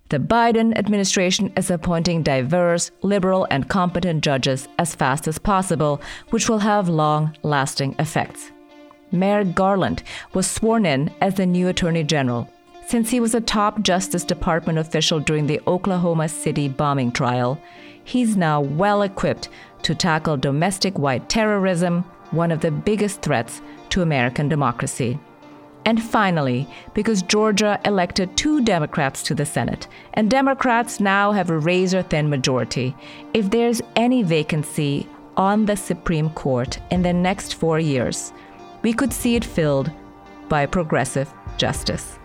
the 0.09 0.19
Biden 0.19 0.77
administration 0.77 1.53
is 1.57 1.71
appointing 1.71 2.23
diverse, 2.23 2.91
liberal, 3.01 3.47
and 3.51 3.69
competent 3.69 4.23
judges 4.23 4.69
as 4.79 4.95
fast 4.95 5.27
as 5.27 5.39
possible, 5.39 6.03
which 6.31 6.49
will 6.51 6.59
have 6.59 6.89
long 6.89 7.35
lasting 7.43 7.95
effects. 7.99 8.51
Merrick 9.11 9.55
Garland 9.55 10.03
was 10.35 10.47
sworn 10.47 10.85
in 10.85 11.11
as 11.21 11.37
the 11.37 11.47
new 11.47 11.69
Attorney 11.69 12.05
General. 12.05 12.47
Since 12.93 13.09
he 13.09 13.21
was 13.21 13.35
a 13.35 13.41
top 13.41 13.81
Justice 13.81 14.23
Department 14.23 14.79
official 14.79 15.19
during 15.19 15.47
the 15.47 15.63
Oklahoma 15.67 16.29
City 16.29 16.69
bombing 16.69 17.11
trial, 17.11 17.59
he's 18.05 18.37
now 18.37 18.61
well 18.61 19.01
equipped 19.01 19.49
to 19.85 19.95
tackle 19.95 20.37
domestic 20.37 20.99
white 20.99 21.27
terrorism, 21.31 22.03
one 22.33 22.51
of 22.51 22.61
the 22.61 22.71
biggest 22.71 23.23
threats 23.23 23.63
to 23.89 24.03
American 24.03 24.47
democracy. 24.47 25.19
And 25.87 26.03
finally, 26.03 26.69
because 26.93 27.23
Georgia 27.23 27.81
elected 27.87 28.37
two 28.37 28.63
Democrats 28.63 29.23
to 29.23 29.35
the 29.35 29.47
Senate, 29.47 29.89
and 30.13 30.31
Democrats 30.31 31.01
now 31.01 31.33
have 31.33 31.49
a 31.49 31.59
razor 31.59 32.03
thin 32.03 32.29
majority, 32.29 32.95
if 33.33 33.49
there's 33.49 33.81
any 33.97 34.23
vacancy 34.23 35.09
on 35.39 35.65
the 35.65 35.79
Supreme 35.79 36.29
Court 36.29 36.79
in 36.91 37.01
the 37.01 37.15
next 37.15 37.55
four 37.55 37.81
years, 37.81 38.35
we 38.83 38.93
could 38.93 39.15
see 39.15 39.35
it 39.35 39.47
filled 39.47 39.91
by 40.51 40.67
progressive 40.67 41.33
justice. 41.57 42.19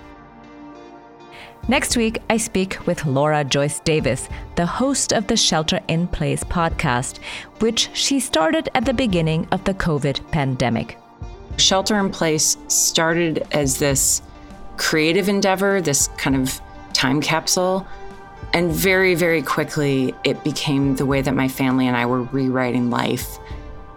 Next 1.70 1.98
week, 1.98 2.22
I 2.30 2.38
speak 2.38 2.88
with 2.88 3.06
Laura 3.06 3.44
Joyce 3.44 3.82
Davis, 3.82 4.30
the 4.56 4.66
host 4.66 5.12
of 5.12 5.28
the 5.28 5.36
Shelter 5.36 5.82
in 5.90 6.08
Place 6.08 6.42
podcast, 6.46 7.18
which 7.60 7.90
she 7.94 8.22
started 8.22 8.70
at 8.74 8.86
the 8.86 8.94
beginning 8.94 9.50
of 9.52 9.66
the 9.66 9.74
COVID 9.74 10.32
pandemic. 10.32 10.98
Shelter 11.58 12.00
in 12.00 12.10
Place 12.10 12.56
started 12.70 13.46
as 13.52 13.80
this 13.80 14.22
creative 14.78 15.28
endeavor, 15.28 15.82
this 15.82 16.08
kind 16.18 16.38
of 16.38 16.62
time 16.94 17.20
capsule. 17.20 17.86
And 18.54 18.72
very, 18.72 19.14
very 19.14 19.42
quickly, 19.42 20.16
it 20.24 20.42
became 20.46 20.96
the 20.96 21.06
way 21.06 21.22
that 21.22 21.36
my 21.36 21.50
family 21.50 21.86
and 21.86 21.98
I 21.98 22.06
were 22.06 22.24
rewriting 22.24 22.90
life 22.90 23.40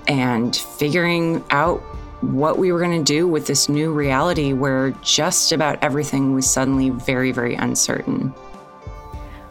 and 0.09 0.57
figuring 0.57 1.45
out 1.51 1.85
what 2.21 2.59
we 2.59 2.73
were 2.73 2.79
going 2.79 3.03
to 3.03 3.13
do 3.13 3.27
with 3.27 3.47
this 3.47 3.69
new 3.69 3.93
reality 3.93 4.53
where 4.53 4.91
just 5.03 5.53
about 5.53 5.83
everything 5.83 6.35
was 6.35 6.49
suddenly 6.49 6.91
very, 6.91 7.33
very 7.33 7.55
uncertain. 7.55 8.35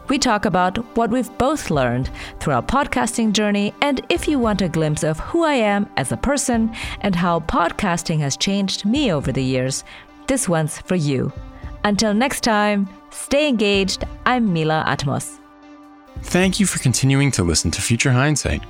We 0.08 0.18
talk 0.18 0.44
about 0.44 0.78
what 0.96 1.10
we've 1.10 1.38
both 1.38 1.70
learned 1.70 2.10
through 2.40 2.54
our 2.54 2.62
podcasting 2.62 3.32
journey, 3.32 3.72
and 3.80 4.04
if 4.08 4.26
you 4.26 4.40
want 4.40 4.60
a 4.60 4.68
glimpse 4.68 5.04
of 5.04 5.20
who 5.20 5.44
I 5.44 5.54
am 5.54 5.88
as 5.96 6.10
a 6.10 6.16
person 6.16 6.74
and 7.00 7.14
how 7.14 7.40
podcasting 7.40 8.18
has 8.18 8.36
changed 8.36 8.84
me 8.84 9.12
over 9.12 9.30
the 9.30 9.44
years, 9.44 9.84
this 10.26 10.48
one's 10.48 10.78
for 10.78 10.96
you. 10.96 11.32
Until 11.84 12.12
next 12.12 12.40
time, 12.40 12.88
stay 13.10 13.48
engaged. 13.48 14.04
I'm 14.26 14.52
Mila 14.52 14.84
Atmos. 14.86 15.38
Thank 16.22 16.58
you 16.58 16.66
for 16.66 16.80
continuing 16.80 17.30
to 17.32 17.44
listen 17.44 17.70
to 17.70 17.80
Future 17.80 18.10
Hindsight. 18.10 18.62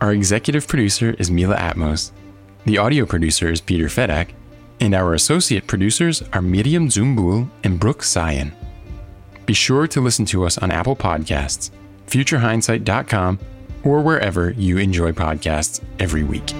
Our 0.00 0.12
executive 0.12 0.66
producer 0.66 1.14
is 1.18 1.30
Mila 1.30 1.56
Atmos, 1.56 2.12
the 2.66 2.78
audio 2.78 3.06
producer 3.06 3.48
is 3.48 3.60
Peter 3.60 3.86
Fedak, 3.86 4.30
and 4.80 4.92
our 4.92 5.14
associate 5.14 5.68
producers 5.68 6.22
are 6.32 6.42
Miriam 6.42 6.88
Zumbul 6.88 7.48
and 7.62 7.78
Brooke 7.78 8.02
Sion. 8.02 8.52
Be 9.46 9.54
sure 9.54 9.86
to 9.86 10.00
listen 10.00 10.24
to 10.26 10.44
us 10.44 10.58
on 10.58 10.72
Apple 10.72 10.96
Podcasts, 10.96 11.70
futurehindsight.com, 12.08 13.38
or 13.84 14.02
wherever 14.02 14.50
you 14.50 14.78
enjoy 14.78 15.12
podcasts 15.12 15.80
every 16.00 16.24
week. 16.24 16.52